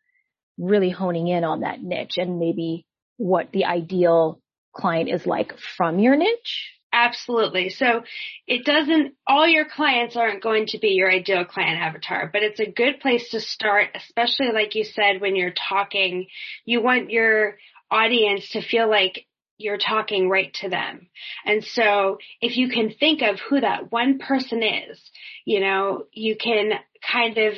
really 0.57 0.89
honing 0.89 1.27
in 1.27 1.43
on 1.43 1.61
that 1.61 1.81
niche 1.81 2.17
and 2.17 2.39
maybe 2.39 2.85
what 3.17 3.51
the 3.51 3.65
ideal 3.65 4.41
client 4.73 5.09
is 5.09 5.25
like 5.25 5.57
from 5.77 5.99
your 5.99 6.15
niche. 6.15 6.80
Absolutely. 7.03 7.69
So 7.69 8.03
it 8.45 8.63
doesn't, 8.63 9.15
all 9.25 9.47
your 9.47 9.65
clients 9.65 10.15
aren't 10.15 10.43
going 10.43 10.67
to 10.67 10.77
be 10.77 10.89
your 10.89 11.11
ideal 11.11 11.45
client 11.45 11.79
avatar, 11.81 12.29
but 12.31 12.43
it's 12.43 12.59
a 12.59 12.69
good 12.69 12.99
place 12.99 13.29
to 13.29 13.39
start, 13.39 13.89
especially 13.95 14.51
like 14.53 14.75
you 14.75 14.83
said, 14.83 15.19
when 15.19 15.35
you're 15.35 15.53
talking, 15.69 16.27
you 16.63 16.79
want 16.81 17.09
your 17.09 17.57
audience 17.89 18.49
to 18.51 18.61
feel 18.61 18.87
like 18.87 19.25
you're 19.57 19.79
talking 19.79 20.29
right 20.29 20.53
to 20.61 20.69
them. 20.69 21.07
And 21.43 21.63
so 21.63 22.19
if 22.39 22.55
you 22.55 22.69
can 22.69 22.93
think 22.93 23.23
of 23.23 23.39
who 23.39 23.59
that 23.59 23.91
one 23.91 24.19
person 24.19 24.61
is, 24.61 24.99
you 25.43 25.59
know, 25.59 26.05
you 26.11 26.35
can 26.35 26.73
kind 27.01 27.37
of 27.39 27.55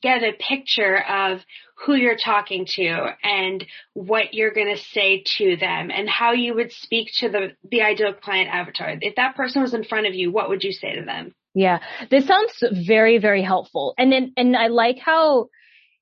get 0.00 0.22
a 0.22 0.32
picture 0.32 0.96
of 0.96 1.40
who 1.74 1.94
you're 1.94 2.16
talking 2.16 2.66
to 2.66 3.08
and 3.22 3.64
what 3.94 4.32
you're 4.32 4.52
going 4.52 4.74
to 4.74 4.82
say 4.82 5.24
to 5.38 5.56
them 5.56 5.90
and 5.90 6.08
how 6.08 6.32
you 6.32 6.54
would 6.54 6.72
speak 6.72 7.10
to 7.18 7.28
the, 7.28 7.48
the 7.70 7.82
ideal 7.82 8.12
client 8.12 8.48
avatar. 8.48 8.96
If 9.00 9.16
that 9.16 9.36
person 9.36 9.62
was 9.62 9.74
in 9.74 9.84
front 9.84 10.06
of 10.06 10.14
you, 10.14 10.30
what 10.30 10.48
would 10.48 10.62
you 10.62 10.72
say 10.72 10.94
to 10.96 11.04
them? 11.04 11.34
Yeah, 11.54 11.80
this 12.10 12.26
sounds 12.26 12.62
very, 12.86 13.18
very 13.18 13.42
helpful. 13.42 13.94
And 13.98 14.10
then, 14.10 14.32
and 14.36 14.56
I 14.56 14.68
like 14.68 14.98
how 14.98 15.48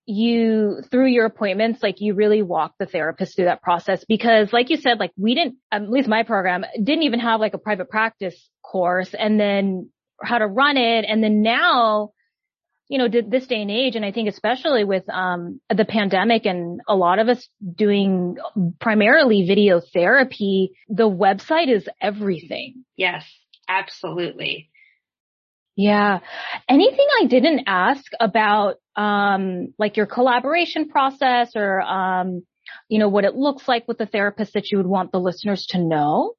you, 0.06 0.80
through 0.90 1.08
your 1.08 1.26
appointments, 1.26 1.82
like 1.82 2.00
you 2.00 2.14
really 2.14 2.42
walk 2.42 2.74
the 2.78 2.86
therapist 2.86 3.36
through 3.36 3.46
that 3.46 3.62
process 3.62 4.04
because 4.06 4.52
like 4.52 4.70
you 4.70 4.76
said, 4.76 4.98
like 4.98 5.12
we 5.16 5.34
didn't, 5.34 5.56
at 5.70 5.88
least 5.88 6.08
my 6.08 6.22
program 6.22 6.64
didn't 6.82 7.04
even 7.04 7.20
have 7.20 7.40
like 7.40 7.54
a 7.54 7.58
private 7.58 7.88
practice 7.88 8.48
course 8.62 9.14
and 9.14 9.38
then 9.38 9.90
how 10.22 10.38
to 10.38 10.46
run 10.46 10.76
it. 10.76 11.04
And 11.06 11.22
then 11.22 11.42
now 11.42 12.12
you 12.92 12.98
know, 12.98 13.08
this 13.08 13.46
day 13.46 13.62
and 13.62 13.70
age, 13.70 13.96
and 13.96 14.04
I 14.04 14.12
think 14.12 14.28
especially 14.28 14.84
with 14.84 15.08
um, 15.08 15.62
the 15.74 15.86
pandemic 15.86 16.44
and 16.44 16.82
a 16.86 16.94
lot 16.94 17.18
of 17.20 17.28
us 17.28 17.48
doing 17.74 18.36
primarily 18.80 19.46
video 19.46 19.80
therapy, 19.80 20.72
the 20.90 21.08
website 21.08 21.74
is 21.74 21.88
everything. 22.02 22.84
Yes, 22.94 23.24
absolutely. 23.66 24.68
Yeah. 25.74 26.18
Anything 26.68 27.06
I 27.22 27.24
didn't 27.24 27.62
ask 27.66 28.04
about, 28.20 28.74
um, 28.94 29.72
like 29.78 29.96
your 29.96 30.04
collaboration 30.04 30.90
process 30.90 31.52
or, 31.56 31.80
um, 31.80 32.42
you 32.90 32.98
know, 32.98 33.08
what 33.08 33.24
it 33.24 33.34
looks 33.34 33.66
like 33.66 33.88
with 33.88 33.96
the 33.96 34.04
therapist 34.04 34.52
that 34.52 34.70
you 34.70 34.76
would 34.76 34.86
want 34.86 35.12
the 35.12 35.18
listeners 35.18 35.64
to 35.70 35.78
know? 35.78 36.34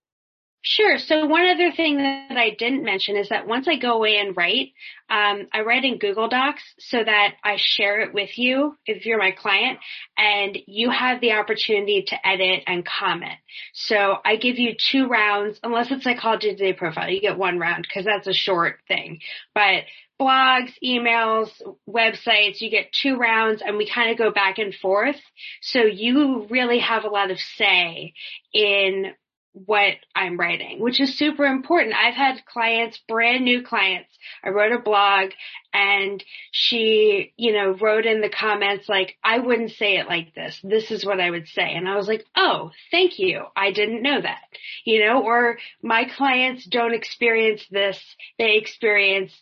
Sure. 0.65 0.97
So 0.97 1.25
one 1.25 1.45
other 1.45 1.73
thing 1.73 1.97
that 1.97 2.37
I 2.37 2.51
didn't 2.57 2.85
mention 2.85 3.17
is 3.17 3.27
that 3.27 3.47
once 3.47 3.67
I 3.67 3.75
go 3.75 3.97
away 3.97 4.15
and 4.15 4.35
write, 4.35 4.69
um, 5.09 5.49
I 5.51 5.61
write 5.61 5.83
in 5.83 5.97
Google 5.97 6.29
Docs 6.29 6.63
so 6.79 7.03
that 7.03 7.33
I 7.43 7.57
share 7.57 7.99
it 7.99 8.13
with 8.13 8.37
you 8.39 8.77
if 8.85 9.05
you're 9.05 9.17
my 9.19 9.31
client 9.31 9.79
and 10.17 10.57
you 10.65 10.89
have 10.89 11.19
the 11.19 11.33
opportunity 11.33 12.05
to 12.07 12.27
edit 12.27 12.63
and 12.65 12.85
comment. 12.85 13.37
So 13.73 14.15
I 14.23 14.37
give 14.37 14.57
you 14.57 14.75
two 14.79 15.07
rounds, 15.07 15.59
unless 15.63 15.91
it's 15.91 16.05
Psychology 16.05 16.51
Today 16.51 16.71
profile, 16.71 17.09
you 17.09 17.19
get 17.19 17.37
one 17.37 17.59
round 17.59 17.85
because 17.85 18.05
that's 18.05 18.27
a 18.27 18.33
short 18.33 18.79
thing. 18.87 19.19
But 19.53 19.83
blogs, 20.17 20.71
emails, 20.81 21.49
websites, 21.89 22.61
you 22.61 22.69
get 22.69 22.93
two 22.93 23.17
rounds 23.17 23.61
and 23.61 23.75
we 23.75 23.89
kind 23.89 24.11
of 24.11 24.17
go 24.17 24.31
back 24.31 24.59
and 24.59 24.73
forth. 24.73 25.19
So 25.61 25.79
you 25.79 26.47
really 26.49 26.79
have 26.79 27.03
a 27.03 27.09
lot 27.09 27.31
of 27.31 27.37
say 27.57 28.13
in 28.53 29.13
what 29.53 29.93
I'm 30.15 30.37
writing, 30.37 30.79
which 30.79 30.99
is 30.99 31.17
super 31.17 31.45
important. 31.45 31.95
I've 31.95 32.15
had 32.15 32.43
clients, 32.45 32.99
brand 33.07 33.45
new 33.45 33.63
clients. 33.63 34.09
I 34.43 34.49
wrote 34.49 34.71
a 34.71 34.79
blog 34.79 35.29
and 35.71 36.23
she, 36.51 37.33
you 37.37 37.53
know, 37.53 37.75
wrote 37.79 38.05
in 38.05 38.21
the 38.21 38.29
comments 38.29 38.89
like, 38.89 39.15
I 39.23 39.39
wouldn't 39.39 39.71
say 39.71 39.97
it 39.97 40.07
like 40.07 40.33
this. 40.33 40.59
This 40.63 40.89
is 40.89 41.05
what 41.05 41.19
I 41.19 41.29
would 41.29 41.47
say. 41.47 41.73
And 41.73 41.87
I 41.87 41.95
was 41.95 42.07
like, 42.07 42.25
oh, 42.35 42.71
thank 42.89 43.19
you. 43.19 43.43
I 43.55 43.71
didn't 43.71 44.01
know 44.01 44.21
that, 44.21 44.41
you 44.85 45.05
know, 45.05 45.23
or 45.23 45.59
my 45.81 46.05
clients 46.05 46.65
don't 46.65 46.95
experience 46.95 47.63
this. 47.69 47.99
They 48.39 48.57
experience 48.57 49.33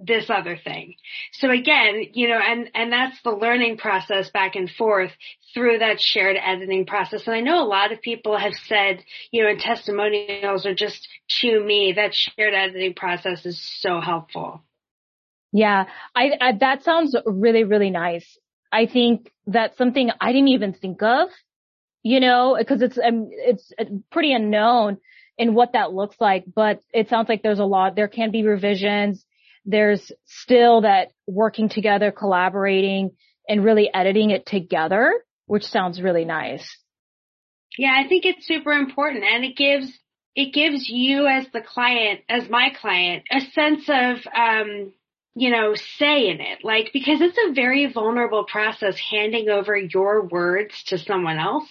this 0.00 0.30
other 0.30 0.56
thing. 0.56 0.94
So 1.32 1.50
again, 1.50 2.02
you 2.12 2.28
know, 2.28 2.38
and, 2.38 2.70
and 2.74 2.92
that's 2.92 3.20
the 3.22 3.30
learning 3.30 3.78
process 3.78 4.30
back 4.30 4.54
and 4.54 4.70
forth 4.70 5.10
through 5.54 5.78
that 5.78 6.00
shared 6.00 6.36
editing 6.36 6.86
process. 6.86 7.22
And 7.26 7.34
I 7.34 7.40
know 7.40 7.62
a 7.62 7.66
lot 7.66 7.92
of 7.92 8.00
people 8.00 8.38
have 8.38 8.52
said, 8.66 9.02
you 9.30 9.42
know, 9.42 9.50
in 9.50 9.58
testimonials 9.58 10.66
or 10.66 10.74
just 10.74 11.08
to 11.40 11.60
me, 11.60 11.94
that 11.96 12.14
shared 12.14 12.54
editing 12.54 12.94
process 12.94 13.44
is 13.44 13.60
so 13.80 14.00
helpful. 14.00 14.62
Yeah, 15.52 15.86
I, 16.14 16.30
I 16.40 16.52
that 16.60 16.84
sounds 16.84 17.16
really, 17.24 17.64
really 17.64 17.90
nice. 17.90 18.38
I 18.70 18.86
think 18.86 19.32
that's 19.46 19.78
something 19.78 20.10
I 20.20 20.32
didn't 20.32 20.48
even 20.48 20.74
think 20.74 21.02
of, 21.02 21.28
you 22.02 22.20
know, 22.20 22.56
because 22.58 22.82
it's, 22.82 22.98
um, 22.98 23.30
it's 23.30 23.72
pretty 24.12 24.32
unknown 24.32 24.98
in 25.38 25.54
what 25.54 25.72
that 25.72 25.92
looks 25.92 26.16
like, 26.20 26.44
but 26.54 26.82
it 26.92 27.08
sounds 27.08 27.28
like 27.28 27.42
there's 27.42 27.60
a 27.60 27.64
lot, 27.64 27.96
there 27.96 28.08
can 28.08 28.30
be 28.30 28.42
revisions 28.42 29.24
there's 29.68 30.10
still 30.24 30.80
that 30.80 31.12
working 31.26 31.68
together, 31.68 32.10
collaborating 32.10 33.10
and 33.46 33.62
really 33.62 33.90
editing 33.92 34.30
it 34.30 34.46
together, 34.46 35.12
which 35.46 35.64
sounds 35.64 36.00
really 36.00 36.24
nice. 36.24 36.78
Yeah, 37.76 37.94
I 37.94 38.08
think 38.08 38.24
it's 38.24 38.46
super 38.46 38.72
important 38.72 39.24
and 39.24 39.44
it 39.44 39.56
gives, 39.56 39.92
it 40.34 40.54
gives 40.54 40.88
you 40.88 41.26
as 41.26 41.46
the 41.52 41.60
client, 41.60 42.20
as 42.30 42.48
my 42.48 42.70
client, 42.80 43.24
a 43.30 43.40
sense 43.52 43.84
of, 43.88 44.16
um, 44.34 44.92
you 45.34 45.50
know, 45.50 45.74
say 45.74 46.28
in 46.28 46.40
it. 46.40 46.64
Like, 46.64 46.90
because 46.94 47.20
it's 47.20 47.38
a 47.38 47.52
very 47.52 47.92
vulnerable 47.92 48.44
process 48.44 48.98
handing 49.10 49.50
over 49.50 49.76
your 49.76 50.26
words 50.26 50.82
to 50.84 50.98
someone 50.98 51.38
else 51.38 51.68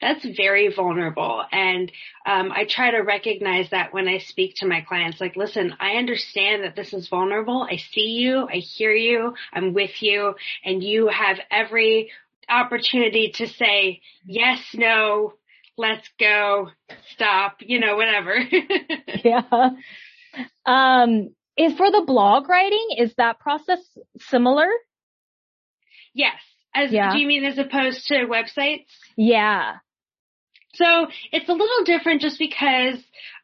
that's 0.00 0.24
very 0.36 0.72
vulnerable. 0.74 1.42
And 1.50 1.90
um, 2.26 2.52
I 2.52 2.66
try 2.68 2.90
to 2.90 2.98
recognize 2.98 3.70
that 3.70 3.92
when 3.92 4.08
I 4.08 4.18
speak 4.18 4.54
to 4.56 4.66
my 4.66 4.80
clients, 4.82 5.20
like, 5.20 5.36
listen, 5.36 5.74
I 5.80 5.92
understand 5.92 6.64
that 6.64 6.76
this 6.76 6.92
is 6.92 7.08
vulnerable. 7.08 7.66
I 7.68 7.76
see 7.76 8.18
you. 8.20 8.46
I 8.48 8.56
hear 8.56 8.92
you. 8.92 9.34
I'm 9.52 9.74
with 9.74 10.02
you. 10.02 10.34
And 10.64 10.82
you 10.82 11.08
have 11.08 11.38
every 11.50 12.10
opportunity 12.48 13.32
to 13.36 13.46
say 13.48 14.00
yes, 14.24 14.58
no, 14.74 15.34
let's 15.76 16.08
go, 16.18 16.70
stop, 17.12 17.56
you 17.60 17.80
know, 17.80 17.96
whatever. 17.96 18.34
yeah. 19.24 19.70
Um, 20.66 21.30
is 21.56 21.74
for 21.76 21.90
the 21.90 22.04
blog 22.06 22.48
writing, 22.48 22.88
is 22.98 23.12
that 23.16 23.38
process 23.38 23.80
similar? 24.18 24.68
Yes. 26.14 26.34
As, 26.74 26.90
yeah. 26.90 27.12
do 27.12 27.18
you 27.18 27.26
mean 27.26 27.44
as 27.44 27.58
opposed 27.58 28.06
to 28.06 28.26
websites? 28.26 28.86
Yeah. 29.16 29.76
So 30.74 31.06
it's 31.32 31.48
a 31.48 31.52
little 31.52 31.84
different 31.84 32.22
just 32.22 32.38
because 32.38 32.98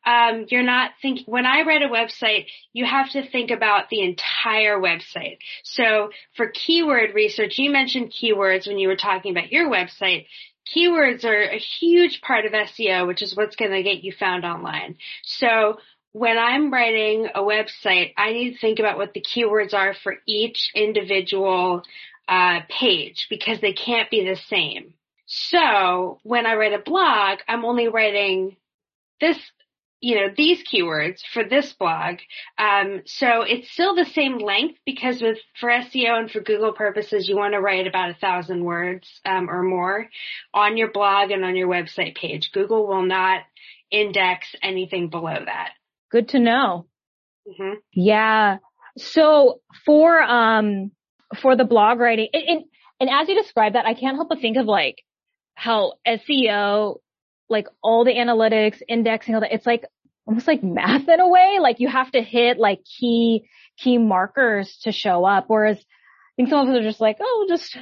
um, 0.06 0.46
you're 0.48 0.62
not 0.62 0.92
thinking. 1.02 1.24
When 1.26 1.44
I 1.44 1.62
write 1.62 1.82
a 1.82 1.88
website, 1.88 2.46
you 2.72 2.86
have 2.86 3.10
to 3.10 3.28
think 3.28 3.50
about 3.50 3.90
the 3.90 4.00
entire 4.00 4.78
website. 4.78 5.38
So 5.62 6.10
for 6.36 6.48
keyword 6.48 7.14
research, 7.14 7.58
you 7.58 7.70
mentioned 7.70 8.12
keywords 8.12 8.66
when 8.66 8.78
you 8.78 8.88
were 8.88 8.96
talking 8.96 9.32
about 9.32 9.52
your 9.52 9.68
website. 9.70 10.26
Keywords 10.74 11.24
are 11.24 11.42
a 11.42 11.58
huge 11.58 12.20
part 12.22 12.46
of 12.46 12.52
SEO, 12.52 13.06
which 13.06 13.22
is 13.22 13.36
what's 13.36 13.56
going 13.56 13.72
to 13.72 13.82
get 13.82 14.04
you 14.04 14.12
found 14.12 14.44
online. 14.44 14.96
So 15.24 15.78
when 16.12 16.38
I'm 16.38 16.72
writing 16.72 17.28
a 17.34 17.40
website, 17.40 18.12
I 18.16 18.32
need 18.32 18.52
to 18.52 18.58
think 18.58 18.78
about 18.78 18.98
what 18.98 19.12
the 19.12 19.22
keywords 19.22 19.74
are 19.74 19.94
for 19.94 20.14
each 20.26 20.70
individual 20.74 21.82
uh, 22.26 22.60
page 22.68 23.26
because 23.30 23.60
they 23.60 23.72
can't 23.72 24.10
be 24.10 24.24
the 24.24 24.36
same. 24.48 24.94
So 25.28 26.20
when 26.22 26.46
I 26.46 26.54
write 26.54 26.72
a 26.72 26.78
blog, 26.82 27.40
I'm 27.46 27.66
only 27.66 27.88
writing 27.88 28.56
this, 29.20 29.38
you 30.00 30.14
know, 30.14 30.28
these 30.34 30.64
keywords 30.66 31.20
for 31.34 31.44
this 31.44 31.70
blog. 31.74 32.16
Um, 32.56 33.02
so 33.04 33.42
it's 33.42 33.70
still 33.70 33.94
the 33.94 34.06
same 34.06 34.38
length 34.38 34.78
because 34.86 35.20
with 35.20 35.36
for 35.60 35.68
SEO 35.68 36.18
and 36.18 36.30
for 36.30 36.40
Google 36.40 36.72
purposes, 36.72 37.28
you 37.28 37.36
want 37.36 37.52
to 37.52 37.60
write 37.60 37.86
about 37.86 38.08
a 38.08 38.14
thousand 38.14 38.64
words 38.64 39.06
um, 39.26 39.50
or 39.50 39.62
more 39.62 40.08
on 40.54 40.78
your 40.78 40.90
blog 40.90 41.30
and 41.30 41.44
on 41.44 41.56
your 41.56 41.68
website 41.68 42.16
page. 42.16 42.50
Google 42.52 42.86
will 42.86 43.04
not 43.04 43.42
index 43.90 44.54
anything 44.62 45.10
below 45.10 45.36
that. 45.44 45.72
Good 46.10 46.30
to 46.30 46.38
know. 46.38 46.86
Mm-hmm. 47.46 47.74
Yeah. 47.92 48.58
So 48.96 49.60
for 49.84 50.22
um 50.22 50.90
for 51.42 51.54
the 51.54 51.64
blog 51.64 51.98
writing, 51.98 52.28
and, 52.32 52.64
and 52.98 53.10
as 53.10 53.28
you 53.28 53.34
describe 53.34 53.74
that, 53.74 53.84
I 53.84 53.92
can't 53.92 54.16
help 54.16 54.30
but 54.30 54.40
think 54.40 54.56
of 54.56 54.64
like 54.64 55.02
how 55.58 55.94
SEO, 56.06 56.98
like 57.48 57.66
all 57.82 58.04
the 58.04 58.14
analytics, 58.14 58.80
indexing, 58.88 59.34
all 59.34 59.40
that, 59.40 59.52
it's 59.52 59.66
like 59.66 59.84
almost 60.24 60.46
like 60.46 60.62
math 60.62 61.08
in 61.08 61.20
a 61.20 61.28
way. 61.28 61.58
Like 61.60 61.80
you 61.80 61.88
have 61.88 62.10
to 62.12 62.22
hit 62.22 62.58
like 62.58 62.80
key, 62.84 63.48
key 63.76 63.98
markers 63.98 64.78
to 64.84 64.92
show 64.92 65.24
up. 65.24 65.46
Whereas 65.48 65.78
I 65.78 65.82
think 66.36 66.48
some 66.48 66.68
of 66.68 66.72
us 66.72 66.80
are 66.80 66.88
just 66.88 67.00
like, 67.00 67.16
oh, 67.20 67.46
just 67.48 67.76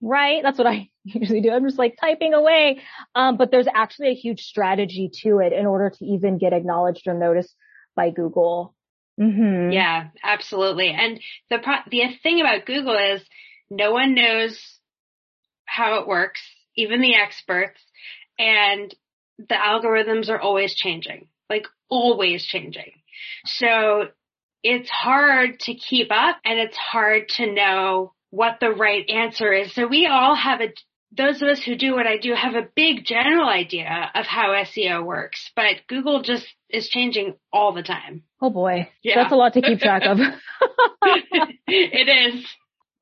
write. 0.00 0.44
That's 0.44 0.56
what 0.56 0.68
I 0.68 0.88
usually 1.04 1.40
do. 1.40 1.50
I'm 1.50 1.64
just 1.64 1.78
like 1.78 1.96
typing 2.00 2.32
away. 2.32 2.80
Um, 3.16 3.36
but 3.36 3.50
there's 3.50 3.68
actually 3.74 4.10
a 4.10 4.14
huge 4.14 4.42
strategy 4.42 5.10
to 5.22 5.40
it 5.40 5.52
in 5.52 5.66
order 5.66 5.90
to 5.90 6.04
even 6.04 6.38
get 6.38 6.52
acknowledged 6.52 7.08
or 7.08 7.14
noticed 7.14 7.52
by 7.96 8.10
Google. 8.10 8.72
Mm-hmm. 9.20 9.72
Yeah, 9.72 10.08
absolutely. 10.22 10.90
And 10.90 11.18
the 11.50 11.58
pro- 11.58 11.90
the 11.90 12.02
thing 12.22 12.40
about 12.40 12.66
Google 12.66 12.96
is 13.14 13.22
no 13.68 13.90
one 13.90 14.14
knows 14.14 14.60
how 15.64 16.00
it 16.00 16.06
works, 16.06 16.40
even 16.76 17.00
the 17.00 17.14
experts, 17.14 17.80
and 18.38 18.94
the 19.38 19.54
algorithms 19.54 20.28
are 20.28 20.40
always 20.40 20.74
changing, 20.74 21.28
like 21.48 21.66
always 21.88 22.44
changing. 22.44 22.92
So 23.46 24.08
it's 24.62 24.90
hard 24.90 25.60
to 25.60 25.74
keep 25.74 26.08
up 26.10 26.38
and 26.44 26.58
it's 26.58 26.76
hard 26.76 27.28
to 27.36 27.52
know 27.52 28.12
what 28.30 28.58
the 28.60 28.70
right 28.70 29.08
answer 29.08 29.52
is. 29.52 29.74
So 29.74 29.86
we 29.86 30.06
all 30.06 30.34
have 30.34 30.60
a 30.60 30.72
those 31.16 31.40
of 31.40 31.48
us 31.48 31.62
who 31.62 31.76
do 31.76 31.94
what 31.94 32.06
I 32.06 32.18
do 32.18 32.34
have 32.34 32.54
a 32.54 32.68
big 32.74 33.04
general 33.04 33.48
idea 33.48 34.10
of 34.14 34.26
how 34.26 34.48
SEO 34.64 35.04
works, 35.04 35.50
but 35.54 35.76
Google 35.88 36.22
just 36.22 36.46
is 36.68 36.88
changing 36.88 37.36
all 37.52 37.72
the 37.72 37.82
time. 37.82 38.24
Oh 38.42 38.50
boy. 38.50 38.90
Yeah. 39.02 39.22
That's 39.22 39.32
a 39.32 39.36
lot 39.36 39.54
to 39.54 39.62
keep 39.62 39.78
track 39.78 40.02
of. 40.04 40.18
it 41.66 42.34
is. 42.34 42.44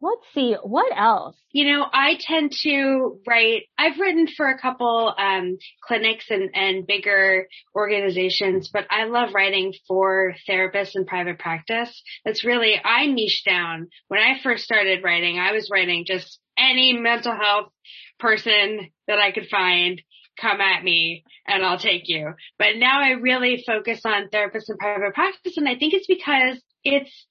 Let's 0.05 0.27
see, 0.35 0.55
what 0.63 0.93
else? 0.95 1.35
You 1.51 1.73
know, 1.73 1.87
I 1.91 2.19
tend 2.21 2.53
to 2.63 3.21
write, 3.27 3.63
I've 3.79 3.99
written 3.99 4.27
for 4.27 4.51
a 4.51 4.59
couple, 4.59 5.15
um, 5.17 5.57
clinics 5.83 6.27
and, 6.29 6.51
and 6.53 6.87
bigger 6.87 7.49
organizations, 7.75 8.69
but 8.71 8.85
I 8.91 9.05
love 9.05 9.31
writing 9.33 9.73
for 9.89 10.35
therapists 10.47 10.95
in 10.95 11.07
private 11.07 11.39
practice. 11.39 12.03
That's 12.23 12.45
really, 12.45 12.75
I 12.85 13.07
niche 13.07 13.45
down. 13.47 13.89
When 14.09 14.21
I 14.21 14.43
first 14.43 14.65
started 14.65 15.03
writing, 15.03 15.39
I 15.39 15.53
was 15.53 15.71
writing 15.73 16.05
just 16.07 16.39
any 16.59 16.93
mental 16.93 17.35
health 17.35 17.73
person 18.19 18.91
that 19.09 19.19
I 19.19 19.33
could 19.33 19.49
find 19.49 20.03
come 20.39 20.61
at 20.61 20.85
me 20.85 21.25
and 21.47 21.65
I'll 21.65 21.79
take 21.79 22.09
you. 22.09 22.35
But 22.59 22.77
now 22.77 23.01
I 23.01 23.13
really 23.13 23.65
focus 23.67 24.03
on 24.05 24.29
therapists 24.29 24.69
in 24.69 24.77
private 24.77 25.15
practice 25.15 25.57
and 25.57 25.67
I 25.67 25.77
think 25.77 25.95
it's 25.95 26.07
because 26.07 26.61
it's 26.83 27.27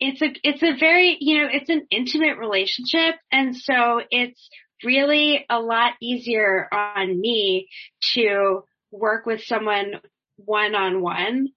it's 0.00 0.22
a 0.22 0.28
it's 0.42 0.62
a 0.62 0.76
very 0.78 1.16
you 1.20 1.38
know 1.38 1.48
it's 1.52 1.68
an 1.68 1.86
intimate 1.90 2.38
relationship 2.38 3.16
and 3.30 3.56
so 3.56 4.00
it's 4.10 4.48
really 4.82 5.44
a 5.50 5.60
lot 5.60 5.92
easier 6.00 6.68
on 6.72 7.20
me 7.20 7.68
to 8.14 8.64
work 8.90 9.26
with 9.26 9.42
someone 9.44 10.00
one 10.36 10.74
on 10.74 11.02
one 11.02 11.48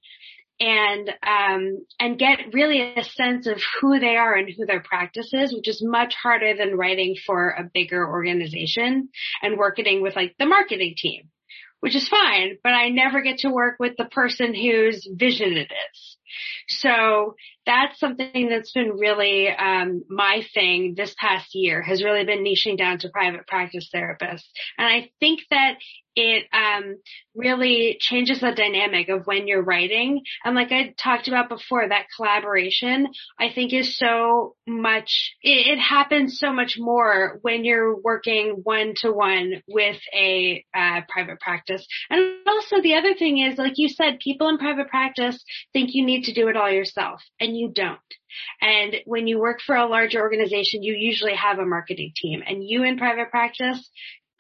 and 0.60 1.10
um, 1.26 1.86
and 2.00 2.20
get 2.20 2.54
really 2.54 2.94
a 2.96 3.04
sense 3.04 3.48
of 3.48 3.62
who 3.82 4.00
they 4.00 4.16
are 4.16 4.36
and 4.36 4.50
who 4.56 4.66
their 4.66 4.82
practice 4.82 5.30
is, 5.34 5.54
which 5.54 5.68
is 5.68 5.84
much 5.84 6.16
harder 6.16 6.56
than 6.56 6.78
writing 6.78 7.16
for 7.26 7.50
a 7.50 7.70
bigger 7.74 8.08
organization 8.08 9.10
and 9.42 9.58
working 9.58 10.02
with 10.02 10.16
like 10.16 10.36
the 10.38 10.46
marketing 10.46 10.94
team, 10.96 11.30
which 11.80 11.96
is 11.96 12.08
fine, 12.08 12.58
but 12.64 12.72
I 12.72 12.90
never 12.90 13.22
get 13.22 13.40
to 13.40 13.50
work 13.50 13.78
with 13.80 13.94
the 13.98 14.06
person 14.06 14.54
whose 14.54 15.08
vision 15.12 15.54
it 15.54 15.72
is. 15.72 16.18
So 16.68 17.36
that's 17.66 18.00
something 18.00 18.50
that's 18.50 18.72
been 18.72 18.98
really 18.98 19.50
um, 19.50 20.04
my 20.10 20.44
thing 20.54 20.94
this 20.96 21.16
past 21.20 21.54
year 21.54 21.82
has 21.82 22.04
really 22.04 22.26
been 22.26 22.44
niching 22.44 22.78
down 22.78 23.00
to 23.00 23.10
private 23.10 23.48
practice 23.48 23.90
therapists. 23.94 24.44
And 24.78 24.88
I 24.88 25.10
think 25.20 25.42
that 25.50 25.76
it 26.16 26.46
um, 26.54 26.98
really 27.36 27.98
changes 28.00 28.42
the 28.42 28.52
dynamic 28.52 29.10
of 29.10 29.26
when 29.26 29.48
you're 29.48 29.64
writing. 29.64 30.22
And 30.46 30.56
like 30.56 30.72
I 30.72 30.94
talked 30.98 31.28
about 31.28 31.50
before, 31.50 31.88
that 31.88 32.06
collaboration 32.16 33.08
I 33.40 33.52
think 33.54 33.74
is 33.74 33.98
so 33.98 34.56
much. 34.68 35.36
It, 35.42 35.78
it 35.78 35.80
happens 35.80 36.38
so 36.38 36.54
much 36.54 36.76
more 36.78 37.40
when 37.42 37.66
you're 37.66 38.00
working 38.00 38.62
one 38.64 38.94
to 38.98 39.12
one 39.12 39.64
with 39.68 40.00
a 40.16 40.64
uh, 40.76 41.02
private 41.10 41.40
practice. 41.40 41.86
And 42.10 42.36
also 42.48 42.82
the 42.82 42.96
other 42.96 43.16
thing 43.16 43.40
is, 43.40 43.58
like 43.58 43.74
you 43.78 43.90
said, 43.90 44.20
people 44.20 44.50
in 44.50 44.58
private 44.58 44.90
practice 44.90 45.44
think 45.74 45.92
you 45.94 46.06
need 46.06 46.26
to 46.26 46.34
do 46.34 46.48
it 46.48 46.58
all 46.58 46.70
yourself, 46.70 47.22
and 47.40 47.53
you 47.56 47.70
don't. 47.70 48.00
And 48.62 48.96
when 49.06 49.28
you 49.28 49.40
work 49.40 49.60
for 49.62 49.76
a 49.76 49.88
larger 49.88 50.22
organization, 50.22 50.84
you 50.84 50.94
usually 50.94 51.36
have 51.36 51.60
a 51.60 51.66
marketing 51.66 52.14
team, 52.16 52.44
and 52.46 52.64
you 52.64 52.84
in 52.84 52.98
private 52.98 53.30
practice 53.30 53.90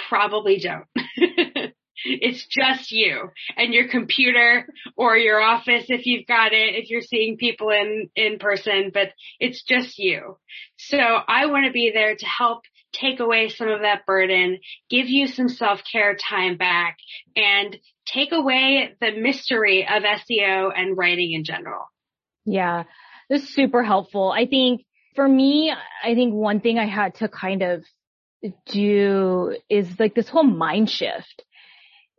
probably 0.09 0.59
don't. 0.59 0.85
it's 2.05 2.45
just 2.47 2.91
you 2.91 3.29
and 3.55 3.73
your 3.73 3.87
computer 3.87 4.67
or 4.97 5.17
your 5.17 5.41
office 5.41 5.85
if 5.89 6.05
you've 6.05 6.25
got 6.25 6.53
it, 6.53 6.75
if 6.75 6.89
you're 6.89 7.01
seeing 7.01 7.37
people 7.37 7.69
in, 7.69 8.09
in 8.15 8.39
person, 8.39 8.91
but 8.93 9.09
it's 9.39 9.63
just 9.63 9.97
you. 9.97 10.37
So 10.77 10.97
I 10.97 11.45
want 11.47 11.65
to 11.65 11.71
be 11.71 11.91
there 11.93 12.15
to 12.15 12.25
help 12.25 12.63
take 12.93 13.19
away 13.19 13.49
some 13.49 13.69
of 13.69 13.81
that 13.81 14.05
burden, 14.05 14.59
give 14.89 15.07
you 15.07 15.27
some 15.27 15.49
self-care 15.49 16.15
time 16.15 16.57
back 16.57 16.97
and 17.35 17.77
take 18.05 18.31
away 18.31 18.95
the 18.99 19.11
mystery 19.11 19.87
of 19.87 20.03
SEO 20.03 20.71
and 20.75 20.97
writing 20.97 21.33
in 21.33 21.43
general. 21.43 21.85
Yeah, 22.45 22.83
this 23.29 23.43
is 23.43 23.53
super 23.53 23.83
helpful. 23.83 24.31
I 24.31 24.45
think 24.45 24.81
for 25.15 25.27
me, 25.27 25.73
I 26.03 26.13
think 26.15 26.33
one 26.33 26.59
thing 26.59 26.79
I 26.79 26.87
had 26.87 27.15
to 27.15 27.27
kind 27.27 27.61
of 27.61 27.83
do 28.67 29.55
is 29.69 29.87
like 29.99 30.15
this 30.15 30.29
whole 30.29 30.43
mind 30.43 30.89
shift. 30.89 31.43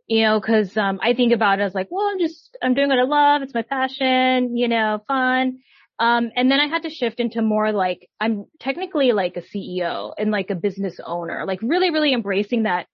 You 0.07 0.23
know, 0.23 0.39
cause, 0.39 0.77
um, 0.77 0.99
I 1.01 1.15
think 1.15 1.33
about 1.33 1.59
it 1.59 1.63
as 1.63 1.73
like, 1.73 1.87
well, 1.89 2.05
I'm 2.05 2.19
just, 2.19 2.55
I'm 2.61 2.75
doing 2.75 2.89
what 2.89 2.99
I 2.99 3.03
love. 3.03 3.41
It's 3.41 3.55
my 3.55 3.63
passion, 3.63 4.55
you 4.55 4.67
know, 4.67 5.01
fun. 5.07 5.61
Um, 5.97 6.29
and 6.35 6.51
then 6.51 6.59
I 6.59 6.67
had 6.67 6.83
to 6.83 6.91
shift 6.91 7.19
into 7.19 7.41
more 7.41 7.71
like, 7.71 8.07
I'm 8.19 8.45
technically 8.59 9.13
like 9.13 9.35
a 9.35 9.41
CEO 9.41 10.13
and 10.15 10.29
like 10.29 10.51
a 10.51 10.55
business 10.55 10.99
owner, 11.03 11.45
like 11.47 11.59
really, 11.63 11.89
really 11.89 12.13
embracing 12.13 12.63
that 12.63 12.85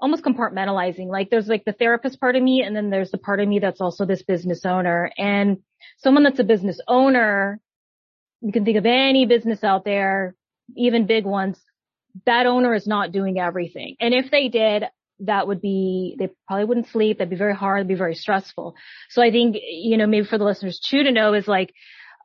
almost 0.00 0.24
compartmentalizing. 0.24 1.06
Like 1.06 1.30
there's 1.30 1.48
like 1.48 1.64
the 1.64 1.72
therapist 1.72 2.20
part 2.20 2.36
of 2.36 2.42
me 2.42 2.62
and 2.62 2.74
then 2.74 2.90
there's 2.90 3.10
the 3.10 3.18
part 3.18 3.40
of 3.40 3.48
me 3.48 3.58
that's 3.58 3.80
also 3.80 4.04
this 4.04 4.22
business 4.22 4.64
owner 4.64 5.10
and 5.18 5.58
someone 5.98 6.22
that's 6.22 6.38
a 6.38 6.44
business 6.44 6.80
owner. 6.86 7.60
You 8.40 8.52
can 8.52 8.64
think 8.64 8.76
of 8.76 8.86
any 8.86 9.26
business 9.26 9.64
out 9.64 9.84
there, 9.84 10.34
even 10.76 11.06
big 11.06 11.24
ones 11.24 11.58
that 12.26 12.46
owner 12.46 12.74
is 12.74 12.86
not 12.86 13.12
doing 13.12 13.38
everything. 13.38 13.96
And 14.00 14.14
if 14.14 14.30
they 14.30 14.48
did, 14.48 14.84
that 15.20 15.46
would 15.46 15.60
be, 15.60 16.16
they 16.18 16.28
probably 16.46 16.64
wouldn't 16.64 16.88
sleep. 16.88 17.18
That'd 17.18 17.30
be 17.30 17.36
very 17.36 17.54
hard. 17.54 17.80
It'd 17.80 17.88
be 17.88 17.94
very 17.94 18.14
stressful. 18.14 18.74
So 19.10 19.22
I 19.22 19.30
think, 19.30 19.56
you 19.60 19.96
know, 19.96 20.06
maybe 20.06 20.26
for 20.26 20.38
the 20.38 20.44
listeners 20.44 20.78
too 20.78 21.02
to 21.02 21.12
know 21.12 21.34
is 21.34 21.48
like, 21.48 21.72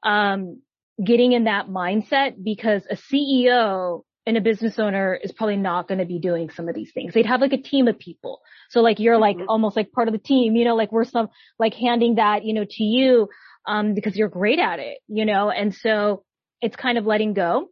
um, 0.03 0.61
getting 1.03 1.31
in 1.31 1.45
that 1.45 1.67
mindset 1.67 2.35
because 2.43 2.83
a 2.89 2.95
CEO 2.95 4.03
and 4.25 4.37
a 4.37 4.41
business 4.41 4.79
owner 4.79 5.13
is 5.21 5.31
probably 5.31 5.57
not 5.57 5.87
going 5.87 5.99
to 5.99 6.05
be 6.05 6.19
doing 6.19 6.49
some 6.49 6.69
of 6.69 6.75
these 6.75 6.91
things. 6.93 7.13
They'd 7.13 7.25
have 7.25 7.41
like 7.41 7.53
a 7.53 7.61
team 7.61 7.87
of 7.87 7.99
people. 7.99 8.41
So 8.69 8.81
like 8.81 8.99
you're 8.99 9.17
like 9.17 9.37
mm-hmm. 9.37 9.49
almost 9.49 9.75
like 9.75 9.91
part 9.91 10.07
of 10.07 10.13
the 10.13 10.19
team, 10.19 10.55
you 10.55 10.65
know, 10.65 10.75
like 10.75 10.91
we're 10.91 11.03
some 11.03 11.29
like 11.59 11.73
handing 11.73 12.15
that, 12.15 12.45
you 12.45 12.53
know, 12.53 12.65
to 12.67 12.83
you, 12.83 13.29
um, 13.67 13.93
because 13.93 14.15
you're 14.15 14.29
great 14.29 14.59
at 14.59 14.79
it, 14.79 14.99
you 15.07 15.25
know, 15.25 15.49
and 15.49 15.73
so 15.73 16.23
it's 16.61 16.75
kind 16.75 16.97
of 16.97 17.05
letting 17.05 17.33
go 17.33 17.69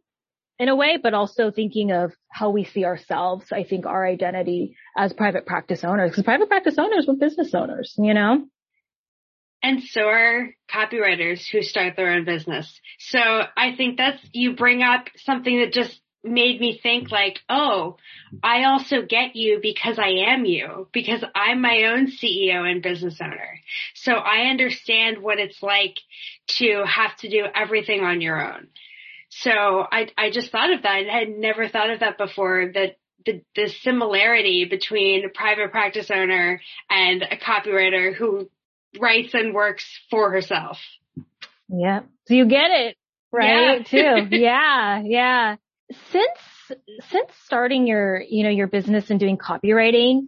in 0.58 0.68
a 0.68 0.76
way, 0.76 0.98
but 1.02 1.14
also 1.14 1.50
thinking 1.50 1.90
of 1.90 2.12
how 2.30 2.50
we 2.50 2.64
see 2.64 2.84
ourselves. 2.84 3.46
I 3.50 3.64
think 3.64 3.86
our 3.86 4.06
identity 4.06 4.76
as 4.96 5.12
private 5.12 5.46
practice 5.46 5.82
owners, 5.84 6.10
because 6.10 6.24
private 6.24 6.48
practice 6.48 6.76
owners 6.78 7.06
were 7.08 7.16
business 7.16 7.54
owners, 7.54 7.94
you 7.96 8.14
know? 8.14 8.46
And 9.62 9.82
so 9.82 10.02
are 10.02 10.50
copywriters 10.70 11.48
who 11.50 11.62
start 11.62 11.94
their 11.96 12.12
own 12.12 12.24
business. 12.24 12.80
So 12.98 13.20
I 13.20 13.74
think 13.76 13.96
that's, 13.96 14.18
you 14.32 14.56
bring 14.56 14.82
up 14.82 15.06
something 15.16 15.60
that 15.60 15.72
just 15.72 16.00
made 16.24 16.60
me 16.60 16.78
think 16.82 17.10
like, 17.10 17.40
oh, 17.48 17.96
I 18.42 18.64
also 18.64 19.02
get 19.02 19.34
you 19.34 19.58
because 19.60 19.98
I 19.98 20.30
am 20.32 20.44
you, 20.44 20.88
because 20.92 21.24
I'm 21.34 21.60
my 21.60 21.84
own 21.84 22.08
CEO 22.08 22.70
and 22.70 22.82
business 22.82 23.18
owner. 23.20 23.60
So 23.94 24.12
I 24.12 24.50
understand 24.50 25.22
what 25.22 25.38
it's 25.38 25.62
like 25.62 25.96
to 26.58 26.84
have 26.86 27.16
to 27.18 27.28
do 27.28 27.44
everything 27.54 28.02
on 28.02 28.20
your 28.20 28.40
own. 28.40 28.68
So 29.30 29.50
I, 29.50 30.08
I 30.16 30.30
just 30.30 30.52
thought 30.52 30.72
of 30.72 30.82
that. 30.82 31.06
I 31.10 31.18
had 31.20 31.30
never 31.30 31.68
thought 31.68 31.90
of 31.90 32.00
that 32.00 32.18
before 32.18 32.70
that 32.74 32.96
the, 33.24 33.42
the 33.54 33.68
similarity 33.82 34.66
between 34.66 35.24
a 35.24 35.28
private 35.28 35.70
practice 35.70 36.10
owner 36.10 36.60
and 36.90 37.22
a 37.22 37.36
copywriter 37.36 38.14
who 38.14 38.50
writes 39.00 39.34
and 39.34 39.54
works 39.54 39.84
for 40.10 40.30
herself. 40.30 40.78
Yeah. 41.68 42.00
So 42.26 42.34
you 42.34 42.46
get 42.46 42.70
it, 42.70 42.96
right? 43.32 43.86
Yeah. 43.90 44.18
Too. 44.28 44.36
yeah. 44.36 45.02
Yeah. 45.04 45.56
Since, 46.10 46.78
since 47.10 47.30
starting 47.44 47.86
your, 47.86 48.20
you 48.20 48.44
know, 48.44 48.50
your 48.50 48.66
business 48.66 49.10
and 49.10 49.20
doing 49.20 49.36
copywriting, 49.36 50.22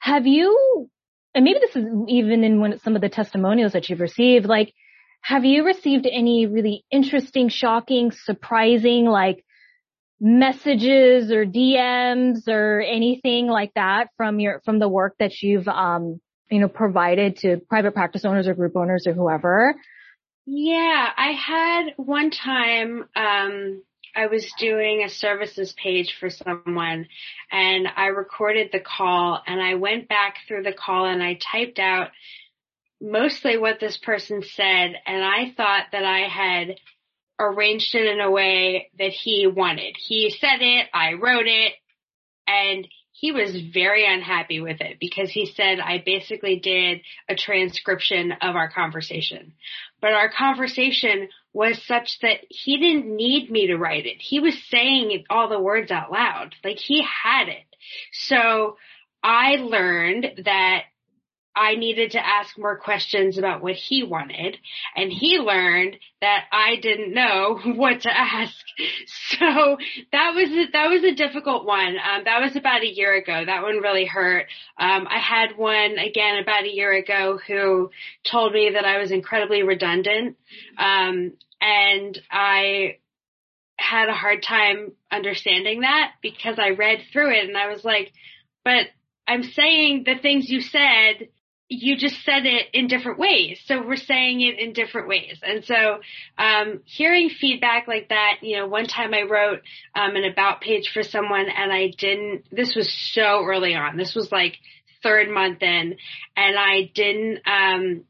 have 0.00 0.26
you, 0.26 0.90
and 1.34 1.44
maybe 1.44 1.60
this 1.60 1.76
is 1.76 1.84
even 2.08 2.44
in 2.44 2.60
one, 2.60 2.78
some 2.80 2.94
of 2.94 3.02
the 3.02 3.08
testimonials 3.08 3.72
that 3.72 3.88
you've 3.88 4.00
received, 4.00 4.46
like, 4.46 4.72
have 5.20 5.44
you 5.44 5.64
received 5.64 6.06
any 6.10 6.46
really 6.46 6.84
interesting, 6.90 7.48
shocking, 7.48 8.12
surprising, 8.12 9.04
like 9.04 9.44
messages 10.20 11.30
or 11.30 11.44
DMs 11.44 12.48
or 12.48 12.80
anything 12.80 13.46
like 13.46 13.72
that 13.74 14.08
from 14.16 14.40
your, 14.40 14.60
from 14.64 14.78
the 14.78 14.88
work 14.88 15.14
that 15.18 15.42
you've, 15.42 15.68
um, 15.68 16.20
you 16.50 16.60
know, 16.60 16.68
provided 16.68 17.36
to 17.38 17.58
private 17.68 17.94
practice 17.94 18.24
owners 18.24 18.48
or 18.48 18.54
group 18.54 18.76
owners 18.76 19.06
or 19.06 19.12
whoever? 19.12 19.74
Yeah, 20.46 21.08
I 21.16 21.32
had 21.32 21.92
one 21.96 22.30
time, 22.30 23.04
um, 23.14 23.82
I 24.14 24.26
was 24.26 24.52
doing 24.58 25.02
a 25.02 25.08
services 25.08 25.72
page 25.72 26.16
for 26.18 26.30
someone 26.30 27.06
and 27.50 27.88
I 27.96 28.06
recorded 28.06 28.70
the 28.72 28.80
call 28.80 29.42
and 29.46 29.60
I 29.60 29.74
went 29.74 30.08
back 30.08 30.36
through 30.46 30.62
the 30.62 30.72
call 30.72 31.06
and 31.06 31.22
I 31.22 31.34
typed 31.34 31.78
out 31.78 32.10
mostly 33.00 33.56
what 33.56 33.80
this 33.80 33.96
person 33.96 34.42
said 34.42 34.94
and 35.06 35.24
I 35.24 35.52
thought 35.56 35.86
that 35.92 36.04
I 36.04 36.28
had 36.28 36.76
arranged 37.38 37.94
it 37.94 38.06
in 38.06 38.20
a 38.20 38.30
way 38.30 38.90
that 38.98 39.12
he 39.12 39.46
wanted. 39.46 39.96
He 39.96 40.30
said 40.30 40.60
it, 40.60 40.88
I 40.92 41.12
wrote 41.14 41.46
it, 41.46 41.72
and 42.46 42.86
he 43.12 43.32
was 43.32 43.60
very 43.60 44.06
unhappy 44.06 44.60
with 44.60 44.80
it 44.80 44.98
because 45.00 45.30
he 45.30 45.46
said 45.46 45.80
I 45.80 46.02
basically 46.04 46.60
did 46.60 47.00
a 47.28 47.34
transcription 47.34 48.32
of 48.32 48.54
our 48.54 48.70
conversation. 48.70 49.54
But 50.00 50.12
our 50.12 50.30
conversation 50.30 51.28
was 51.52 51.82
such 51.86 52.18
that 52.20 52.38
he 52.50 52.76
didn't 52.78 53.14
need 53.14 53.50
me 53.50 53.66
to 53.68 53.76
write 53.76 54.06
it. 54.06 54.20
He 54.20 54.38
was 54.40 54.54
saying 54.70 55.24
all 55.28 55.48
the 55.48 55.60
words 55.60 55.90
out 55.90 56.12
loud. 56.12 56.54
Like 56.62 56.78
he 56.78 57.02
had 57.02 57.48
it. 57.48 57.64
So 58.12 58.76
I 59.22 59.56
learned 59.56 60.44
that 60.44 60.84
I 61.54 61.74
needed 61.74 62.12
to 62.12 62.24
ask 62.24 62.56
more 62.56 62.76
questions 62.76 63.36
about 63.36 63.62
what 63.62 63.74
he 63.74 64.04
wanted 64.04 64.56
and 64.94 65.12
he 65.12 65.38
learned 65.38 65.96
that 66.20 66.44
I 66.52 66.76
didn't 66.76 67.12
know 67.12 67.58
what 67.64 68.02
to 68.02 68.16
ask. 68.16 68.54
So 69.28 69.76
that 70.12 70.34
was, 70.34 70.50
a, 70.50 70.70
that 70.72 70.88
was 70.88 71.02
a 71.04 71.14
difficult 71.14 71.64
one. 71.64 71.96
Um, 71.96 72.24
that 72.24 72.40
was 72.40 72.56
about 72.56 72.82
a 72.82 72.92
year 72.92 73.14
ago. 73.14 73.44
That 73.44 73.62
one 73.62 73.78
really 73.78 74.06
hurt. 74.06 74.46
Um, 74.78 75.06
I 75.08 75.18
had 75.18 75.56
one 75.56 75.98
again 75.98 76.38
about 76.38 76.64
a 76.64 76.72
year 76.72 76.92
ago 76.92 77.38
who 77.46 77.90
told 78.30 78.52
me 78.52 78.70
that 78.74 78.84
I 78.84 78.98
was 78.98 79.10
incredibly 79.10 79.62
redundant. 79.62 80.36
Um, 80.78 81.32
and 81.60 82.18
I 82.30 82.98
had 83.78 84.08
a 84.08 84.14
hard 84.14 84.42
time 84.42 84.92
understanding 85.10 85.80
that 85.80 86.12
because 86.22 86.58
I 86.58 86.70
read 86.70 87.00
through 87.12 87.32
it 87.32 87.48
and 87.48 87.56
I 87.56 87.68
was 87.68 87.84
like, 87.84 88.12
but 88.64 88.86
I'm 89.26 89.42
saying 89.42 90.04
the 90.04 90.16
things 90.20 90.48
you 90.48 90.60
said 90.60 91.28
you 91.68 91.96
just 91.96 92.24
said 92.24 92.46
it 92.46 92.68
in 92.72 92.86
different 92.86 93.18
ways. 93.18 93.60
So 93.66 93.86
we're 93.86 93.96
saying 93.96 94.40
it 94.40 94.58
in 94.58 94.72
different 94.72 95.06
ways. 95.06 95.38
And 95.42 95.64
so, 95.64 96.00
um, 96.38 96.80
hearing 96.84 97.28
feedback 97.28 97.86
like 97.86 98.08
that, 98.08 98.38
you 98.40 98.56
know, 98.56 98.66
one 98.66 98.86
time 98.86 99.12
I 99.12 99.22
wrote, 99.22 99.60
um, 99.94 100.16
an 100.16 100.24
about 100.24 100.62
page 100.62 100.90
for 100.92 101.02
someone 101.02 101.46
and 101.48 101.70
I 101.70 101.88
didn't, 101.88 102.44
this 102.50 102.74
was 102.74 102.90
so 103.12 103.44
early 103.44 103.74
on. 103.74 103.98
This 103.98 104.14
was 104.14 104.32
like 104.32 104.56
third 105.02 105.28
month 105.28 105.62
in 105.62 105.96
and 106.36 106.58
I 106.58 106.90
didn't, 106.94 107.40
um, 107.46 108.04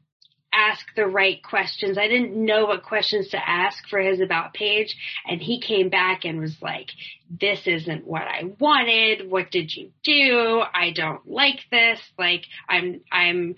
ask 0.53 0.85
the 0.95 1.05
right 1.05 1.41
questions. 1.43 1.97
I 1.97 2.07
didn't 2.07 2.33
know 2.33 2.65
what 2.65 2.83
questions 2.83 3.29
to 3.29 3.49
ask 3.49 3.87
for 3.87 3.99
his 3.99 4.19
about 4.19 4.53
page. 4.53 4.95
And 5.27 5.41
he 5.41 5.61
came 5.61 5.89
back 5.89 6.25
and 6.25 6.39
was 6.39 6.55
like, 6.61 6.89
this 7.29 7.67
isn't 7.67 8.05
what 8.05 8.23
I 8.23 8.43
wanted. 8.59 9.29
What 9.29 9.51
did 9.51 9.73
you 9.75 9.91
do? 10.03 10.61
I 10.73 10.91
don't 10.91 11.27
like 11.29 11.59
this. 11.71 11.99
Like 12.17 12.45
I'm, 12.67 13.01
I'm, 13.11 13.55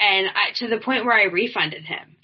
and 0.00 0.26
I, 0.28 0.52
to 0.56 0.68
the 0.68 0.78
point 0.78 1.04
where 1.04 1.18
I 1.18 1.24
refunded 1.24 1.84
him. 1.84 2.16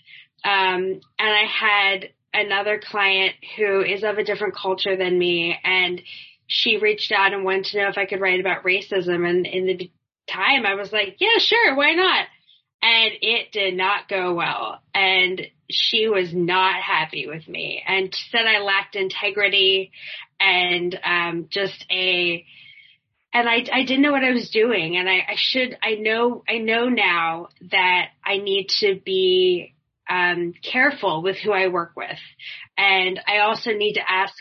Um, 0.45 1.01
and 1.19 1.31
I 1.31 1.45
had 1.47 2.09
another 2.33 2.81
client 2.83 3.35
who 3.57 3.81
is 3.81 4.03
of 4.03 4.19
a 4.19 4.25
different 4.25 4.57
culture 4.57 4.97
than 4.97 5.19
me 5.19 5.57
and 5.63 6.03
she 6.47 6.77
reached 6.77 7.13
out 7.13 7.33
and 7.33 7.45
wanted 7.45 7.65
to 7.67 7.79
know 7.79 7.89
if 7.89 7.97
I 7.97 8.07
could 8.07 8.21
write 8.21 8.41
about 8.41 8.65
racism 8.65 9.29
and 9.29 9.47
in 9.47 9.67
the 9.67 9.91
time 10.29 10.67
I 10.67 10.75
was 10.75 10.93
like, 10.93 11.17
yeah, 11.21 11.39
sure, 11.39 11.75
why 11.77 11.93
not? 11.95 12.27
And 12.87 13.13
it 13.23 13.51
did 13.51 13.75
not 13.75 14.09
go 14.09 14.35
well. 14.35 14.79
And 14.95 15.41
she 15.71 16.07
was 16.09 16.35
not 16.35 16.83
happy 16.83 17.27
with 17.27 17.49
me 17.49 17.83
and 17.87 18.15
said 18.31 18.47
I 18.47 18.61
lacked 18.61 18.95
integrity 18.95 19.91
and 20.39 20.99
um, 21.03 21.47
just 21.49 21.87
a 21.91 22.45
and 23.33 23.49
I, 23.49 23.65
I 23.73 23.83
didn't 23.85 24.03
know 24.03 24.13
what 24.13 24.23
I 24.23 24.31
was 24.33 24.51
doing 24.51 24.97
and 24.97 25.09
I, 25.09 25.25
I 25.29 25.35
should 25.37 25.77
I 25.83 25.95
know 25.95 26.45
I 26.49 26.59
know 26.59 26.89
now 26.89 27.49
that 27.71 28.09
I 28.25 28.37
need 28.37 28.69
to 28.81 29.01
be 29.03 29.75
um, 30.09 30.53
careful 30.63 31.23
with 31.23 31.39
who 31.39 31.53
I 31.53 31.69
work 31.69 31.93
with 31.97 32.19
and 32.77 33.19
I 33.27 33.39
also 33.39 33.71
need 33.73 33.95
to 33.95 34.09
ask 34.09 34.35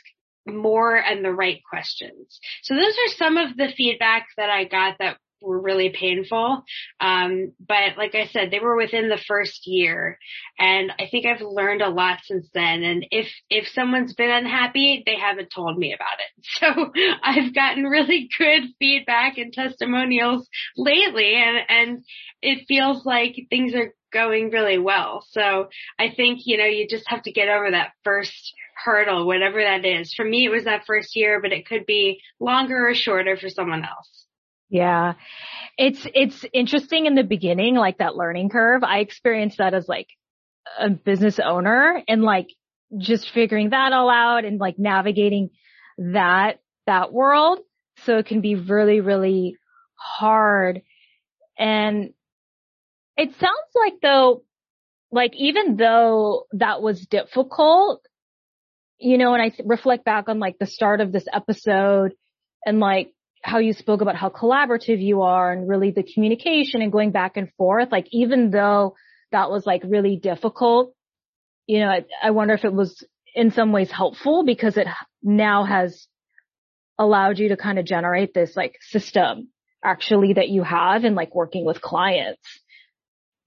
more 0.46 0.96
and 0.98 1.24
the 1.24 1.32
right 1.32 1.62
questions. 1.70 2.40
So 2.64 2.76
those 2.76 2.84
are 2.94 3.16
some 3.16 3.38
of 3.38 3.56
the 3.56 3.70
feedback 3.76 4.28
that 4.36 4.50
I 4.50 4.66
got 4.66 4.98
that 5.00 5.18
were 5.44 5.60
really 5.60 5.90
painful. 5.90 6.64
Um, 7.00 7.54
but 7.60 7.98
like 7.98 8.16
I 8.16 8.28
said, 8.28 8.50
they 8.52 8.60
were 8.60 8.76
within 8.76 9.10
the 9.10 9.22
first 9.28 9.68
year 9.68 10.18
and 10.58 10.92
I 11.00 11.08
think 11.10 11.26
I've 11.26 11.42
learned 11.42 11.82
a 11.82 11.90
lot 11.90 12.20
since 12.24 12.48
then. 12.54 12.84
And 12.84 13.06
if, 13.12 13.28
if 13.50 13.68
someone's 13.68 14.14
been 14.14 14.32
unhappy, 14.32 15.04
they 15.06 15.18
haven't 15.18 15.52
told 15.54 15.78
me 15.78 15.94
about 15.94 16.20
it. 16.20 16.46
So 16.64 16.92
I've 17.22 17.54
gotten 17.54 17.84
really 17.84 18.30
good 18.38 18.64
feedback 18.80 19.38
and 19.38 19.52
testimonials 19.52 20.48
lately 20.78 21.36
and, 21.36 21.58
and 21.68 22.06
it 22.42 22.66
feels 22.68 23.06
like 23.06 23.36
things 23.50 23.74
are 23.76 23.94
going 24.14 24.52
really 24.52 24.78
well. 24.78 25.26
So 25.32 25.68
I 26.00 26.14
think, 26.16 26.42
you 26.46 26.58
know, 26.58 26.66
you 26.66 26.88
just 26.88 27.06
have 27.08 27.24
to 27.24 27.32
get 27.32 27.50
over 27.50 27.72
that 27.72 27.92
first 28.04 28.54
hurdle, 28.84 29.26
whatever 29.26 29.62
that 29.62 29.86
is. 29.86 30.14
For 30.14 30.24
me, 30.24 30.46
it 30.46 30.52
was 30.52 30.66
that 30.66 30.86
first 30.86 31.16
year, 31.16 31.42
but 31.42 31.52
it 31.52 31.66
could 31.66 31.86
be 31.86 32.22
longer 32.40 32.88
or 32.88 32.96
shorter 32.96 33.36
for 33.38 33.50
someone 33.50 33.84
else. 33.84 34.26
Yeah. 34.74 35.14
It's, 35.78 36.06
it's 36.16 36.44
interesting 36.52 37.06
in 37.06 37.14
the 37.14 37.24
beginning, 37.24 37.76
like 37.76 38.00
that 38.00 38.16
learning 38.16 38.50
curve. 38.50 38.84
I 38.84 39.00
experienced 39.00 39.60
that 39.60 39.76
as 39.76 39.88
like 39.88 40.08
a 40.80 40.90
business 40.90 41.40
owner 41.40 42.02
and 42.08 42.24
like 42.24 42.48
just 42.98 43.30
figuring 43.30 43.70
that 43.70 43.94
all 43.94 44.10
out 44.10 44.46
and 44.46 44.60
like 44.60 44.80
navigating 44.80 45.52
that, 46.00 46.54
that 46.88 47.14
world. 47.14 47.60
So 48.06 48.18
it 48.18 48.26
can 48.26 48.42
be 48.42 48.56
really, 48.56 49.00
really 49.00 49.58
hard. 49.94 50.82
And 51.56 52.16
it 53.16 53.30
sounds 53.40 53.76
like 53.76 54.02
though, 54.02 54.42
like 55.12 55.36
even 55.36 55.76
though 55.76 56.48
that 56.54 56.82
was 56.82 57.06
difficult, 57.06 58.04
you 58.98 59.20
know, 59.20 59.36
and 59.36 59.44
I 59.44 59.52
reflect 59.64 60.04
back 60.04 60.30
on 60.30 60.40
like 60.40 60.58
the 60.60 60.66
start 60.66 61.00
of 61.00 61.12
this 61.12 61.26
episode 61.32 62.14
and 62.66 62.80
like 62.80 63.12
how 63.44 63.60
you 63.60 63.74
spoke 63.74 64.02
about 64.02 64.16
how 64.16 64.30
collaborative 64.30 65.02
you 65.02 65.22
are 65.22 65.52
and 65.52 65.68
really 65.68 65.92
the 65.92 66.04
communication 66.04 66.82
and 66.82 66.92
going 66.92 67.12
back 67.12 67.36
and 67.36 67.52
forth. 67.58 67.92
Like 67.92 68.08
even 68.12 68.50
though 68.52 68.96
that 69.32 69.52
was 69.52 69.66
like 69.66 69.82
really 69.86 70.16
difficult, 70.16 70.94
you 71.68 71.80
know, 71.80 71.90
I, 71.90 72.06
I 72.22 72.32
wonder 72.32 72.54
if 72.54 72.64
it 72.64 72.74
was 72.74 73.06
in 73.36 73.52
some 73.52 73.72
ways 73.72 73.92
helpful 73.92 74.44
because 74.46 74.78
it 74.78 74.88
now 75.22 75.66
has 75.66 76.08
allowed 76.98 77.38
you 77.40 77.50
to 77.50 77.58
kind 77.58 77.80
of 77.80 77.86
generate 77.86 78.34
this 78.34 78.56
like 78.56 78.78
system 78.82 79.50
actually 79.84 80.34
that 80.34 80.50
you 80.50 80.64
have 80.64 81.04
in 81.04 81.14
like 81.14 81.36
working 81.36 81.66
with 81.66 81.82
clients. 81.82 82.42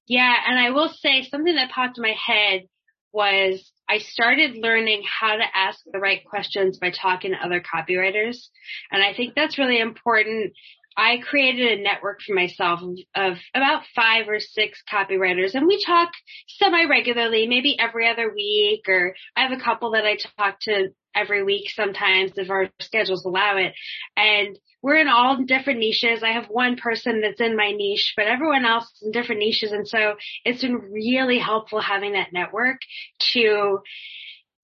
Yeah. 0.07 0.35
And 0.47 0.59
I 0.59 0.71
will 0.71 0.91
say 0.91 1.23
something 1.23 1.55
that 1.55 1.71
popped 1.71 1.97
in 1.97 2.03
my 2.03 2.15
head 2.15 2.69
was 3.13 3.73
I 3.88 3.99
started 3.99 4.57
learning 4.57 5.03
how 5.20 5.37
to 5.37 5.44
ask 5.55 5.81
the 5.90 6.01
right 6.01 6.25
questions 6.25 6.79
by 6.79 6.90
talking 6.90 7.33
to 7.33 7.44
other 7.44 7.61
copywriters. 7.61 8.49
And 8.90 9.03
I 9.03 9.14
think 9.14 9.35
that's 9.35 9.59
really 9.59 9.79
important. 9.79 10.53
I 10.97 11.19
created 11.19 11.79
a 11.79 11.83
network 11.83 12.21
for 12.23 12.35
myself 12.35 12.81
of 13.15 13.37
about 13.55 13.83
five 13.95 14.29
or 14.29 14.41
six 14.41 14.83
copywriters 14.91 15.55
and 15.55 15.67
we 15.67 15.83
talk 15.85 16.11
semi 16.49 16.85
regularly, 16.85 17.47
maybe 17.47 17.79
every 17.79 18.09
other 18.09 18.33
week 18.35 18.89
or 18.89 19.15
I 19.37 19.43
have 19.43 19.53
a 19.53 19.63
couple 19.63 19.93
that 19.93 20.07
I 20.07 20.17
talk 20.39 20.61
to 20.61 20.89
every 21.15 21.43
week 21.43 21.71
sometimes 21.71 22.33
if 22.37 22.51
our 22.51 22.69
schedules 22.81 23.25
allow 23.25 23.57
it. 23.57 23.75
And 24.17 24.59
we're 24.83 24.97
in 24.97 25.09
all 25.09 25.45
different 25.45 25.81
niches. 25.81 26.23
I 26.23 26.33
have 26.33 26.47
one 26.49 26.77
person 26.77 27.21
that's 27.21 27.41
in 27.41 27.57
my 27.57 27.73
niche, 27.73 28.15
but 28.17 28.27
everyone 28.27 28.65
else 28.65 28.85
is 28.85 29.03
in 29.07 29.13
different 29.13 29.41
niches. 29.41 29.73
And 29.73 29.89
so 29.89 30.15
it's 30.45 30.63
been 30.63 30.77
really 30.77 31.39
helpful 31.39 31.81
having 31.81 32.13
that 32.13 32.33
network 32.33 32.79
to 33.33 33.81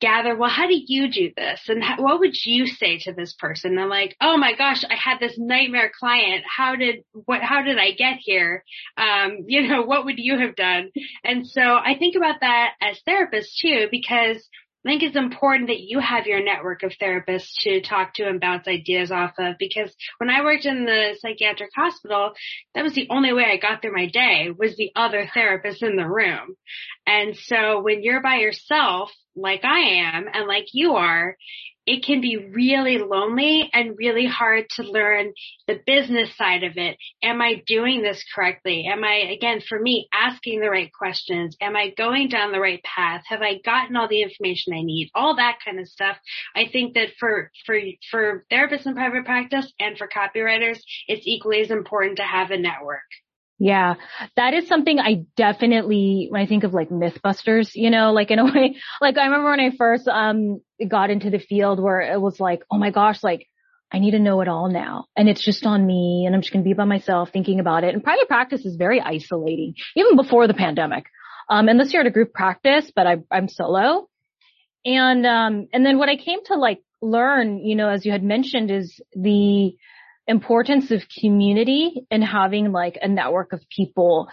gather, 0.03 0.37
well, 0.37 0.51
how 0.51 0.67
do 0.67 0.75
you 0.77 1.11
do 1.11 1.31
this? 1.37 1.61
And 1.69 1.83
how, 1.83 2.03
what 2.03 2.19
would 2.19 2.35
you 2.45 2.67
say 2.67 2.99
to 2.99 3.13
this 3.13 3.33
person? 3.39 3.79
And 3.79 3.89
like, 3.89 4.17
oh 4.21 4.37
my 4.37 4.55
gosh, 4.55 4.85
I 4.85 4.97
had 4.97 5.19
this 5.21 5.39
nightmare 5.39 5.93
client. 5.99 6.45
How 6.45 6.75
did, 6.75 7.05
what, 7.13 7.41
how 7.41 7.63
did 7.63 7.79
I 7.79 7.93
get 7.93 8.19
here? 8.21 8.65
Um, 8.97 9.39
you 9.47 9.67
know, 9.69 9.83
what 9.83 10.05
would 10.05 10.19
you 10.19 10.39
have 10.39 10.57
done? 10.57 10.91
And 11.25 11.47
so 11.47 11.63
I 11.63 11.97
think 11.99 12.17
about 12.17 12.41
that 12.41 12.73
as 12.83 13.01
therapists 13.09 13.55
too, 13.61 13.87
because 13.91 14.47
I 14.85 14.89
think 14.89 15.03
it's 15.05 15.17
important 15.17 15.69
that 15.69 15.81
you 15.81 16.01
have 16.01 16.27
your 16.27 16.43
network 16.43 16.83
of 16.83 16.93
therapists 17.01 17.53
to 17.61 17.81
talk 17.81 18.15
to 18.15 18.25
and 18.25 18.41
bounce 18.41 18.67
ideas 18.67 19.13
off 19.13 19.33
of 19.39 19.55
because 19.59 19.95
when 20.19 20.29
I 20.29 20.43
worked 20.43 20.67
in 20.67 20.85
the 20.85 21.17
psychiatric 21.21 21.71
hospital, 21.77 22.33
that 22.75 22.83
was 22.83 22.93
the 22.93 23.07
only 23.09 23.33
way 23.33 23.45
I 23.45 23.59
got 23.59 23.81
through 23.81 23.95
my 23.95 24.07
day 24.07 24.51
was 24.51 24.77
the 24.77 24.91
other 24.97 25.29
therapist 25.33 25.85
in 25.85 25.95
the 25.95 26.09
room. 26.09 26.57
And 27.07 27.37
so 27.37 27.81
when 27.81 28.03
you're 28.03 28.23
by 28.23 28.37
yourself, 28.37 29.13
like 29.37 29.65
I 29.65 29.79
am 30.15 30.27
and 30.33 30.49
like 30.49 30.67
you 30.73 30.95
are, 30.95 31.37
it 31.87 32.05
can 32.05 32.21
be 32.21 32.51
really 32.53 32.99
lonely 32.99 33.69
and 33.73 33.97
really 33.99 34.27
hard 34.27 34.67
to 34.71 34.83
learn 34.83 35.33
the 35.67 35.81
business 35.85 36.37
side 36.37 36.63
of 36.63 36.77
it. 36.77 36.97
Am 37.23 37.41
I 37.41 37.63
doing 37.67 38.03
this 38.03 38.25
correctly? 38.35 38.87
Am 38.87 39.03
I, 39.03 39.33
again, 39.37 39.61
for 39.69 39.79
me, 39.79 40.09
asking 40.13 40.61
the 40.61 40.71
right 40.71 40.91
questions? 40.93 41.57
Am 41.61 41.77
I 41.77 41.91
going 41.91 42.29
down 42.29 42.53
the 42.53 42.61
right 42.61 42.83
path? 42.83 43.23
Have 43.27 43.43
I 43.43 43.59
gotten 43.65 43.97
all 43.97 44.09
the 44.09 44.23
information 44.23 44.75
I 44.75 44.83
need? 44.83 45.11
All 45.15 45.37
that 45.37 45.59
kind 45.65 45.81
of 45.81 45.89
stuff. 45.89 46.17
I 46.55 46.69
think 46.71 46.95
that 46.95 47.09
for, 47.19 47.51
for, 47.67 47.79
for 48.11 48.45
therapists 48.51 48.87
in 48.87 48.95
private 48.95 49.25
practice 49.25 49.73
and 49.81 49.99
for 49.99 50.09
copywriters, 50.09 50.79
it's 51.09 51.27
equally 51.27 51.63
as 51.63 51.71
important 51.71 52.19
to 52.19 52.25
have 52.25 52.51
a 52.51 52.59
network. 52.59 53.01
Yeah, 53.65 53.95
that 54.35 54.55
is 54.55 54.67
something 54.67 54.99
I 54.99 55.25
definitely, 55.37 56.27
when 56.31 56.43
I 56.43 56.47
think 56.47 56.65
of 56.65 56.75
like 56.75 56.89
Mythbusters, 56.89 57.71
you 57.77 57.91
know, 57.91 58.13
like 58.13 58.33
in 58.33 58.41
a 58.41 58.45
way, 58.53 58.75
like 59.01 59.17
I 59.17 59.27
remember 59.27 59.51
when 59.51 59.61
I 59.61 59.71
first, 59.79 60.09
um, 60.09 60.61
got 60.89 61.11
into 61.11 61.31
the 61.31 61.39
field 61.39 61.81
where 61.81 62.01
it 62.01 62.21
was 62.21 62.41
like, 62.41 62.65
oh 62.73 62.77
my 62.77 62.91
gosh, 62.91 63.23
like 63.23 63.47
I 63.93 64.01
need 64.01 64.11
to 64.13 64.19
know 64.19 64.41
it 64.41 64.49
all 64.49 64.69
now. 64.69 65.05
And 65.17 65.29
it's 65.29 65.45
just 65.45 65.65
on 65.65 65.87
me 65.87 66.25
and 66.27 66.35
I'm 66.35 66.41
just 66.41 66.53
going 66.53 66.65
to 66.65 66.69
be 66.69 66.75
by 66.75 66.87
myself 66.87 67.31
thinking 67.33 67.61
about 67.61 67.85
it. 67.85 67.95
And 67.95 68.03
private 68.03 68.27
practice 68.27 68.67
is 68.67 68.75
very 68.75 69.01
isolating, 69.01 69.75
even 69.95 70.17
before 70.17 70.49
the 70.49 70.55
pandemic. 70.55 71.05
Um, 71.49 71.69
unless 71.69 71.93
you're 71.93 72.03
at 72.03 72.09
a 72.09 72.11
group 72.11 72.33
practice, 72.33 72.91
but 72.93 73.07
I, 73.07 73.19
I'm 73.31 73.47
solo. 73.47 74.09
And, 74.85 75.25
um, 75.25 75.69
and 75.73 75.87
then 75.87 75.99
what 75.99 76.09
I 76.09 76.17
came 76.17 76.43
to 76.47 76.57
like 76.57 76.81
learn, 77.01 77.59
you 77.65 77.77
know, 77.77 77.89
as 77.89 78.05
you 78.05 78.11
had 78.11 78.25
mentioned 78.25 78.73
is 78.73 79.01
the, 79.13 79.77
importance 80.27 80.91
of 80.91 81.03
community 81.21 82.07
and 82.11 82.23
having 82.23 82.73
like 82.73 82.99
a 83.01 83.09
network 83.09 83.53
of 83.53 83.61
people 83.69 84.29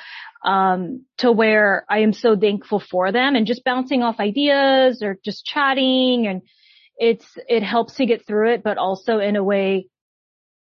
um, 0.45 1.05
to 1.17 1.31
where 1.31 1.85
I 1.89 1.99
am 1.99 2.13
so 2.13 2.37
thankful 2.37 2.79
for 2.79 3.11
them 3.11 3.35
and 3.35 3.47
just 3.47 3.63
bouncing 3.63 4.03
off 4.03 4.19
ideas 4.19 5.01
or 5.01 5.17
just 5.23 5.45
chatting. 5.45 6.27
And 6.27 6.41
it's 6.97 7.25
it 7.47 7.63
helps 7.63 7.95
to 7.95 8.05
get 8.05 8.25
through 8.27 8.53
it 8.53 8.63
but 8.63 8.77
also 8.77 9.19
in 9.19 9.35
a 9.35 9.43
way 9.43 9.87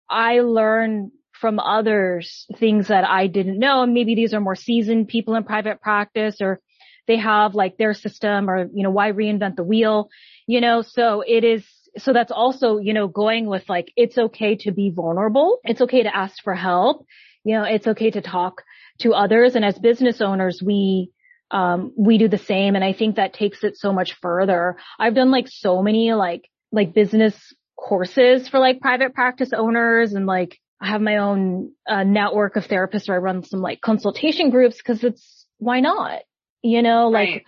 I 0.08 0.40
learn 0.40 1.10
from 1.32 1.58
others 1.58 2.46
things 2.58 2.88
that 2.88 3.04
I 3.04 3.26
didn't 3.26 3.58
know. 3.58 3.82
And 3.82 3.94
maybe 3.94 4.14
these 4.14 4.34
are 4.34 4.40
more 4.40 4.56
seasoned 4.56 5.08
people 5.08 5.34
in 5.34 5.44
private 5.44 5.80
practice 5.80 6.40
or 6.40 6.60
they 7.06 7.16
have 7.16 7.54
like 7.54 7.76
their 7.76 7.94
system 7.94 8.48
or 8.48 8.68
you 8.72 8.82
know 8.82 8.90
why 8.90 9.12
reinvent 9.12 9.56
the 9.56 9.64
wheel 9.64 10.08
you 10.48 10.62
know? 10.62 10.82
So 10.82 11.22
it 11.24 11.44
is 11.44 11.64
so 11.96 12.12
that's 12.12 12.32
also, 12.32 12.78
you 12.78 12.92
know, 12.92 13.08
going 13.08 13.46
with 13.46 13.68
like, 13.68 13.92
it's 13.96 14.18
okay 14.18 14.56
to 14.56 14.72
be 14.72 14.90
vulnerable. 14.90 15.58
It's 15.64 15.80
okay 15.80 16.02
to 16.02 16.14
ask 16.14 16.42
for 16.42 16.54
help. 16.54 17.06
You 17.44 17.56
know, 17.56 17.64
it's 17.64 17.86
okay 17.86 18.10
to 18.10 18.20
talk 18.20 18.62
to 19.00 19.14
others. 19.14 19.54
And 19.54 19.64
as 19.64 19.78
business 19.78 20.20
owners, 20.20 20.62
we, 20.64 21.10
um, 21.50 21.92
we 21.96 22.18
do 22.18 22.28
the 22.28 22.38
same. 22.38 22.74
And 22.74 22.84
I 22.84 22.92
think 22.92 23.16
that 23.16 23.32
takes 23.32 23.64
it 23.64 23.76
so 23.76 23.92
much 23.92 24.14
further. 24.20 24.76
I've 24.98 25.14
done 25.14 25.30
like 25.30 25.46
so 25.48 25.82
many 25.82 26.12
like, 26.12 26.48
like 26.72 26.92
business 26.92 27.34
courses 27.76 28.48
for 28.48 28.58
like 28.58 28.80
private 28.80 29.14
practice 29.14 29.52
owners 29.52 30.12
and 30.12 30.26
like 30.26 30.58
I 30.80 30.88
have 30.88 31.00
my 31.00 31.18
own 31.18 31.72
uh, 31.88 32.04
network 32.04 32.56
of 32.56 32.66
therapists 32.66 33.08
where 33.08 33.16
I 33.16 33.20
run 33.20 33.42
some 33.44 33.60
like 33.60 33.80
consultation 33.80 34.50
groups 34.50 34.76
because 34.76 35.02
it's 35.02 35.46
why 35.58 35.80
not? 35.80 36.20
You 36.62 36.82
know, 36.82 37.08
like 37.08 37.28
Right. 37.28 37.44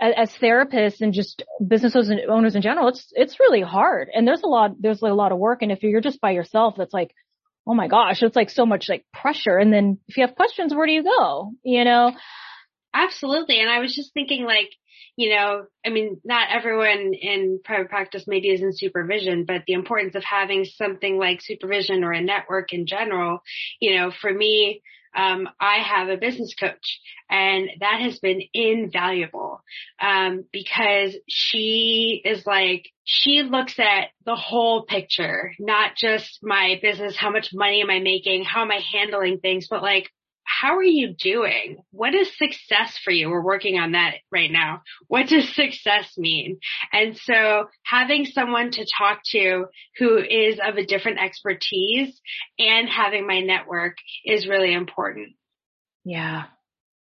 As, 0.00 0.30
therapists 0.40 1.00
and 1.00 1.12
just 1.12 1.42
business 1.66 1.94
owners 2.28 2.54
in 2.54 2.62
general, 2.62 2.88
it's, 2.88 3.12
it's 3.12 3.40
really 3.40 3.60
hard. 3.60 4.08
And 4.12 4.26
there's 4.26 4.42
a 4.42 4.48
lot, 4.48 4.72
there's 4.80 5.02
a 5.02 5.06
lot 5.08 5.32
of 5.32 5.38
work. 5.38 5.62
And 5.62 5.70
if 5.70 5.82
you're 5.82 6.00
just 6.00 6.20
by 6.20 6.30
yourself, 6.30 6.74
that's 6.76 6.94
like, 6.94 7.14
oh 7.66 7.74
my 7.74 7.88
gosh, 7.88 8.22
it's 8.22 8.36
like 8.36 8.50
so 8.50 8.66
much 8.66 8.88
like 8.88 9.04
pressure. 9.12 9.58
And 9.58 9.72
then 9.72 9.98
if 10.08 10.16
you 10.16 10.26
have 10.26 10.34
questions, 10.34 10.74
where 10.74 10.86
do 10.86 10.92
you 10.92 11.04
go? 11.04 11.52
You 11.62 11.84
know? 11.84 12.12
Absolutely. 12.94 13.60
And 13.60 13.70
I 13.70 13.78
was 13.78 13.94
just 13.94 14.12
thinking 14.14 14.44
like, 14.44 14.70
you 15.16 15.34
know, 15.34 15.66
I 15.84 15.90
mean, 15.90 16.20
not 16.24 16.48
everyone 16.50 17.12
in 17.12 17.60
private 17.62 17.90
practice 17.90 18.24
maybe 18.26 18.48
is 18.48 18.62
in 18.62 18.72
supervision, 18.72 19.44
but 19.46 19.64
the 19.66 19.74
importance 19.74 20.14
of 20.14 20.24
having 20.24 20.64
something 20.64 21.18
like 21.18 21.42
supervision 21.42 22.04
or 22.04 22.12
a 22.12 22.22
network 22.22 22.72
in 22.72 22.86
general, 22.86 23.40
you 23.80 23.96
know, 23.96 24.10
for 24.18 24.32
me, 24.32 24.82
um, 25.16 25.48
I 25.60 25.78
have 25.78 26.08
a 26.08 26.16
business 26.16 26.54
coach 26.54 27.00
and 27.28 27.68
that 27.80 28.00
has 28.00 28.18
been 28.18 28.42
invaluable, 28.52 29.62
um, 30.00 30.44
because 30.52 31.16
she 31.28 32.20
is 32.24 32.46
like, 32.46 32.88
she 33.04 33.42
looks 33.42 33.78
at 33.78 34.08
the 34.24 34.36
whole 34.36 34.84
picture, 34.84 35.52
not 35.58 35.96
just 35.96 36.40
my 36.42 36.78
business, 36.82 37.16
how 37.16 37.30
much 37.30 37.50
money 37.52 37.80
am 37.82 37.90
I 37.90 38.00
making, 38.00 38.44
how 38.44 38.62
am 38.62 38.70
I 38.70 38.80
handling 38.92 39.38
things, 39.38 39.68
but 39.68 39.82
like, 39.82 40.10
how 40.60 40.76
are 40.76 40.84
you 40.84 41.14
doing? 41.14 41.78
What 41.90 42.14
is 42.14 42.28
success 42.36 42.98
for 43.02 43.10
you? 43.10 43.30
We're 43.30 43.42
working 43.42 43.78
on 43.78 43.92
that 43.92 44.16
right 44.30 44.50
now. 44.50 44.82
What 45.08 45.28
does 45.28 45.48
success 45.54 46.12
mean? 46.18 46.58
And 46.92 47.16
so 47.16 47.64
having 47.84 48.26
someone 48.26 48.70
to 48.72 48.86
talk 48.98 49.20
to 49.30 49.66
who 49.98 50.18
is 50.18 50.60
of 50.62 50.76
a 50.76 50.84
different 50.84 51.18
expertise 51.18 52.20
and 52.58 52.88
having 52.88 53.26
my 53.26 53.40
network 53.40 53.96
is 54.24 54.46
really 54.46 54.74
important. 54.74 55.30
Yeah, 56.04 56.44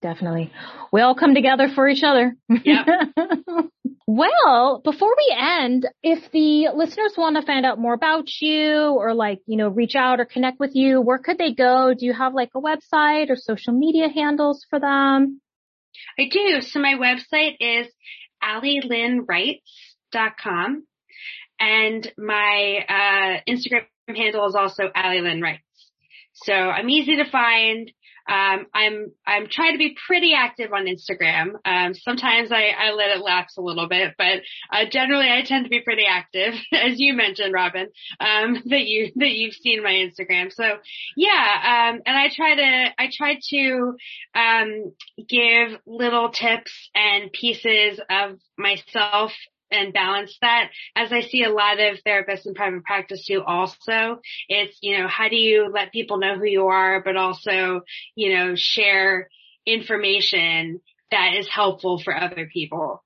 definitely. 0.02 0.52
We 0.94 1.02
all 1.02 1.16
come 1.16 1.36
together 1.36 1.68
for 1.74 1.88
each 1.88 2.04
other. 2.04 2.36
Yep. 2.50 2.88
well, 4.12 4.82
before 4.84 5.16
we 5.16 5.32
end, 5.40 5.88
if 6.02 6.32
the 6.32 6.70
listeners 6.76 7.14
want 7.16 7.36
to 7.36 7.44
find 7.46 7.64
out 7.64 7.78
more 7.78 7.94
about 7.94 8.28
you 8.42 8.96
or 8.98 9.14
like, 9.14 9.38
you 9.46 9.56
know, 9.56 9.68
reach 9.68 9.94
out 9.94 10.20
or 10.20 10.26
connect 10.26 10.60
with 10.60 10.72
you, 10.74 11.00
where 11.00 11.20
could 11.20 11.38
they 11.38 11.54
go? 11.54 11.94
Do 11.94 12.08
you 12.08 12.14
have 12.14 12.34
like 12.34 12.50
a 12.56 12.60
website 12.60 13.30
or 13.30 13.36
social 13.36 13.72
media 13.72 14.10
handles 14.10 14.66
for 14.68 14.80
them? 14.80 15.42
I 16.18 16.28
do. 16.28 16.62
So 16.62 16.80
my 16.80 16.96
website 16.96 17.58
is 17.60 17.86
AllieLinnWrites.com 18.44 20.88
and 21.60 22.12
my 22.18 22.86
uh, 22.90 23.42
Instagram 23.48 23.86
handle 24.08 24.48
is 24.48 24.56
also 24.56 24.90
Allie 24.96 25.22
Linn 25.22 25.40
Writes. 25.40 25.62
So 26.34 26.54
I'm 26.54 26.90
easy 26.90 27.18
to 27.18 27.30
find. 27.30 27.92
Um, 28.30 28.68
I'm 28.76 29.12
I'm 29.26 29.48
trying 29.50 29.74
to 29.74 29.80
be 29.80 29.98
pretty 30.06 30.34
active 30.36 30.72
on 30.72 30.86
Instagram. 30.86 31.54
Um, 31.66 31.96
sometimes 31.96 32.52
I, 32.52 32.70
I 32.78 32.92
let 32.92 33.18
it 33.18 33.24
lapse 33.24 33.58
a 33.58 33.62
little 33.62 33.88
bit, 33.88 34.14
but 34.18 34.42
uh, 34.72 34.86
generally 34.90 35.28
I 35.30 35.42
tend 35.44 35.66
to 35.66 35.70
be 35.70 35.82
pretty 35.82 36.06
active, 36.08 36.54
as 36.74 37.00
you 37.00 37.14
mentioned, 37.14 37.54
Robin. 37.54 37.88
Um, 38.20 38.62
that 38.66 38.86
you 38.86 39.12
that 39.16 39.32
you've 39.32 39.56
seen 39.56 39.84
my 39.84 39.94
Instagram. 39.94 40.54
So 40.54 40.64
yeah, 41.18 41.90
um, 41.92 42.02
and 42.06 42.16
I 42.16 42.30
try 42.36 42.56
to 42.56 42.90
I 43.00 43.10
try 43.12 43.40
to 43.50 43.96
um, 44.36 44.94
give 45.28 45.80
little 45.88 46.30
tips 46.30 46.90
and 46.94 47.32
pieces 47.32 48.00
of 48.10 48.38
myself 48.58 49.32
and 49.72 49.94
balance 49.94 50.38
that 50.42 50.70
as 50.96 51.12
I 51.12 51.22
see 51.22 51.44
a 51.44 51.50
lot 51.50 51.80
of 51.80 51.98
therapists 52.06 52.46
in 52.46 52.54
private 52.54 52.84
practice 52.84 53.26
do 53.28 53.44
also. 53.44 54.20
It's, 54.48 54.78
you 54.82 54.98
know, 54.98 55.08
how 55.08 55.30
do 55.30 55.36
you 55.36 55.70
let 55.74 55.92
people 55.92 56.18
know 56.18 56.38
who 56.38 56.46
you 56.46 56.68
are, 56.68 57.02
but 57.04 57.16
also, 57.16 57.82
you 58.16 58.36
know, 58.36 58.54
share 58.56 59.30
information 59.66 60.82
that 61.12 61.36
is 61.38 61.48
helpful 61.50 62.02
for 62.04 62.16
other 62.16 62.50
people. 62.52 63.04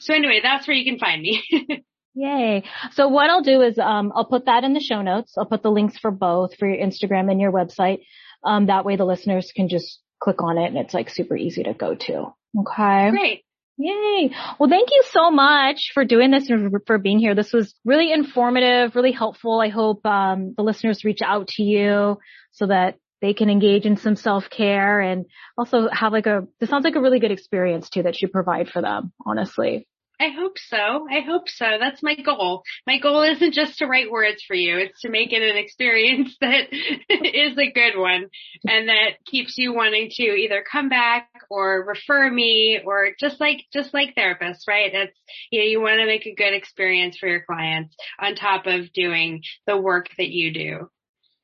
So 0.00 0.14
anyway, 0.14 0.40
that's 0.42 0.66
where 0.66 0.76
you 0.76 0.84
can 0.84 0.98
find 0.98 1.22
me. 1.22 1.42
Yay. 2.14 2.64
So 2.92 3.08
what 3.08 3.28
I'll 3.28 3.42
do 3.42 3.60
is, 3.60 3.78
um, 3.78 4.12
I'll 4.14 4.24
put 4.24 4.46
that 4.46 4.64
in 4.64 4.72
the 4.72 4.80
show 4.80 5.02
notes. 5.02 5.34
I'll 5.36 5.44
put 5.44 5.62
the 5.62 5.70
links 5.70 5.98
for 5.98 6.10
both 6.10 6.56
for 6.56 6.66
your 6.66 6.84
Instagram 6.84 7.30
and 7.30 7.40
your 7.40 7.52
website. 7.52 8.00
Um, 8.42 8.66
that 8.66 8.84
way 8.84 8.96
the 8.96 9.04
listeners 9.04 9.52
can 9.54 9.68
just 9.68 10.00
click 10.20 10.42
on 10.42 10.56
it 10.56 10.66
and 10.66 10.78
it's 10.78 10.94
like 10.94 11.10
super 11.10 11.36
easy 11.36 11.62
to 11.64 11.74
go 11.74 11.94
to. 11.94 12.32
Okay. 12.58 13.10
Great. 13.10 13.44
Yay. 13.78 14.30
Well, 14.58 14.70
thank 14.70 14.88
you 14.90 15.02
so 15.10 15.30
much 15.30 15.90
for 15.92 16.04
doing 16.04 16.30
this 16.30 16.48
and 16.48 16.72
for 16.86 16.96
being 16.98 17.18
here. 17.18 17.34
This 17.34 17.52
was 17.52 17.74
really 17.84 18.10
informative, 18.10 18.96
really 18.96 19.12
helpful. 19.12 19.60
I 19.60 19.68
hope, 19.68 20.04
um, 20.06 20.54
the 20.56 20.62
listeners 20.62 21.04
reach 21.04 21.20
out 21.22 21.48
to 21.48 21.62
you 21.62 22.18
so 22.52 22.66
that 22.68 22.94
they 23.20 23.34
can 23.34 23.50
engage 23.50 23.84
in 23.84 23.96
some 23.96 24.16
self-care 24.16 25.00
and 25.00 25.26
also 25.58 25.88
have 25.92 26.12
like 26.12 26.26
a, 26.26 26.46
this 26.58 26.70
sounds 26.70 26.84
like 26.84 26.96
a 26.96 27.00
really 27.00 27.20
good 27.20 27.30
experience 27.32 27.90
too 27.90 28.02
that 28.04 28.20
you 28.22 28.28
provide 28.28 28.68
for 28.70 28.80
them, 28.80 29.12
honestly. 29.26 29.86
I 30.18 30.28
hope 30.28 30.56
so. 30.58 31.06
I 31.10 31.20
hope 31.20 31.48
so. 31.48 31.76
That's 31.78 32.02
my 32.02 32.14
goal. 32.14 32.62
My 32.86 32.98
goal 32.98 33.22
isn't 33.34 33.52
just 33.52 33.78
to 33.78 33.86
write 33.86 34.10
words 34.10 34.42
for 34.46 34.54
you. 34.54 34.78
It's 34.78 35.00
to 35.02 35.10
make 35.10 35.32
it 35.32 35.42
an 35.42 35.56
experience 35.56 36.34
that 36.40 36.68
is 37.08 37.58
a 37.58 37.70
good 37.70 37.98
one 37.98 38.28
and 38.66 38.88
that 38.88 39.24
keeps 39.26 39.58
you 39.58 39.74
wanting 39.74 40.08
to 40.12 40.22
either 40.22 40.64
come 40.70 40.88
back 40.88 41.28
or 41.50 41.84
refer 41.86 42.30
me 42.30 42.80
or 42.84 43.10
just 43.18 43.40
like, 43.40 43.64
just 43.72 43.92
like 43.92 44.14
therapists, 44.14 44.66
right? 44.66 44.92
It's, 44.92 45.18
you 45.50 45.60
know, 45.60 45.66
you 45.66 45.80
want 45.80 46.00
to 46.00 46.06
make 46.06 46.26
a 46.26 46.34
good 46.34 46.54
experience 46.54 47.18
for 47.18 47.28
your 47.28 47.42
clients 47.42 47.94
on 48.18 48.34
top 48.34 48.66
of 48.66 48.92
doing 48.92 49.42
the 49.66 49.76
work 49.76 50.08
that 50.16 50.28
you 50.28 50.52
do. 50.52 50.90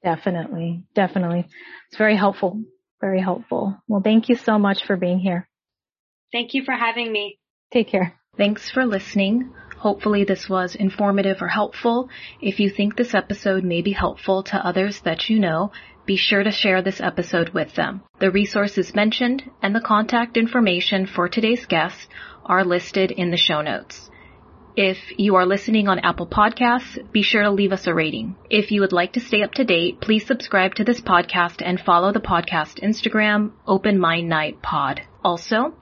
Definitely. 0.02 0.85
Definitely. 0.94 1.46
It's 1.88 1.98
very 1.98 2.16
helpful. 2.16 2.62
Very 3.00 3.20
helpful. 3.20 3.76
Well, 3.88 4.00
thank 4.02 4.28
you 4.28 4.37
so 4.37 4.58
much 4.58 4.85
for 4.87 4.96
being 4.96 5.18
here. 5.18 5.48
Thank 6.32 6.54
you 6.54 6.64
for 6.64 6.72
having 6.72 7.12
me. 7.12 7.38
Take 7.72 7.88
care. 7.88 8.18
Thanks 8.38 8.71
for 8.71 8.87
listening. 8.87 9.53
Hopefully 9.77 10.25
this 10.25 10.49
was 10.49 10.75
informative 10.75 11.42
or 11.42 11.49
helpful. 11.49 12.09
If 12.40 12.61
you 12.61 12.71
think 12.71 12.97
this 12.97 13.14
episode 13.14 13.62
may 13.62 13.83
be 13.83 13.92
helpful 13.92 14.42
to 14.45 14.66
others 14.66 15.01
that 15.01 15.29
you 15.29 15.38
know, 15.38 15.71
be 16.07 16.16
sure 16.16 16.42
to 16.42 16.51
share 16.51 16.81
this 16.81 16.99
episode 16.99 17.51
with 17.51 17.75
them. 17.75 18.03
The 18.21 18.31
resources 18.31 18.95
mentioned 18.95 19.51
and 19.61 19.75
the 19.75 19.83
contact 19.83 20.38
information 20.38 21.05
for 21.05 21.29
today's 21.29 21.66
guests 21.66 22.09
are 22.47 22.64
listed 22.64 23.11
in 23.11 23.31
the 23.31 23.37
show 23.37 23.61
notes. 23.61 24.09
If 24.77 24.97
you 25.18 25.35
are 25.35 25.45
listening 25.45 25.87
on 25.88 25.99
Apple 25.99 26.27
Podcasts, 26.27 27.12
be 27.12 27.21
sure 27.21 27.42
to 27.42 27.51
leave 27.51 27.73
us 27.73 27.87
a 27.87 27.92
rating. 27.92 28.37
If 28.49 28.73
you 28.73 28.81
would 28.81 28.95
like 28.95 29.12
to 29.12 29.21
stay 29.21 29.42
up 29.42 29.53
to 29.57 29.64
date, 29.64 30.01
please 30.01 30.27
subscribe 30.27 30.75
to 30.77 30.85
this 30.85 31.03
podcast 31.03 31.61
and 31.62 31.79
follow 31.79 32.12
the 32.12 32.21
podcast 32.21 32.81
Instagram, 32.83 33.53
Open 33.66 33.99
Mind 33.99 34.31
Night 34.31 34.62
Pod. 34.62 35.03
Also, 35.23 35.75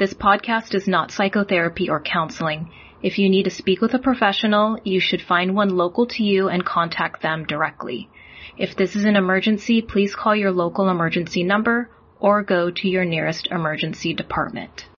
this 0.00 0.14
podcast 0.14 0.74
is 0.74 0.88
not 0.88 1.10
psychotherapy 1.10 1.90
or 1.90 2.00
counseling. 2.00 2.70
If 3.02 3.18
you 3.18 3.28
need 3.28 3.42
to 3.42 3.50
speak 3.50 3.82
with 3.82 3.92
a 3.92 3.98
professional, 3.98 4.78
you 4.82 4.98
should 4.98 5.20
find 5.20 5.54
one 5.54 5.76
local 5.76 6.06
to 6.06 6.24
you 6.24 6.48
and 6.48 6.64
contact 6.64 7.20
them 7.20 7.44
directly. 7.44 8.08
If 8.56 8.74
this 8.74 8.96
is 8.96 9.04
an 9.04 9.16
emergency, 9.16 9.82
please 9.82 10.14
call 10.14 10.34
your 10.34 10.52
local 10.52 10.88
emergency 10.88 11.42
number 11.42 11.90
or 12.18 12.42
go 12.42 12.70
to 12.70 12.88
your 12.88 13.04
nearest 13.04 13.48
emergency 13.48 14.14
department. 14.14 14.86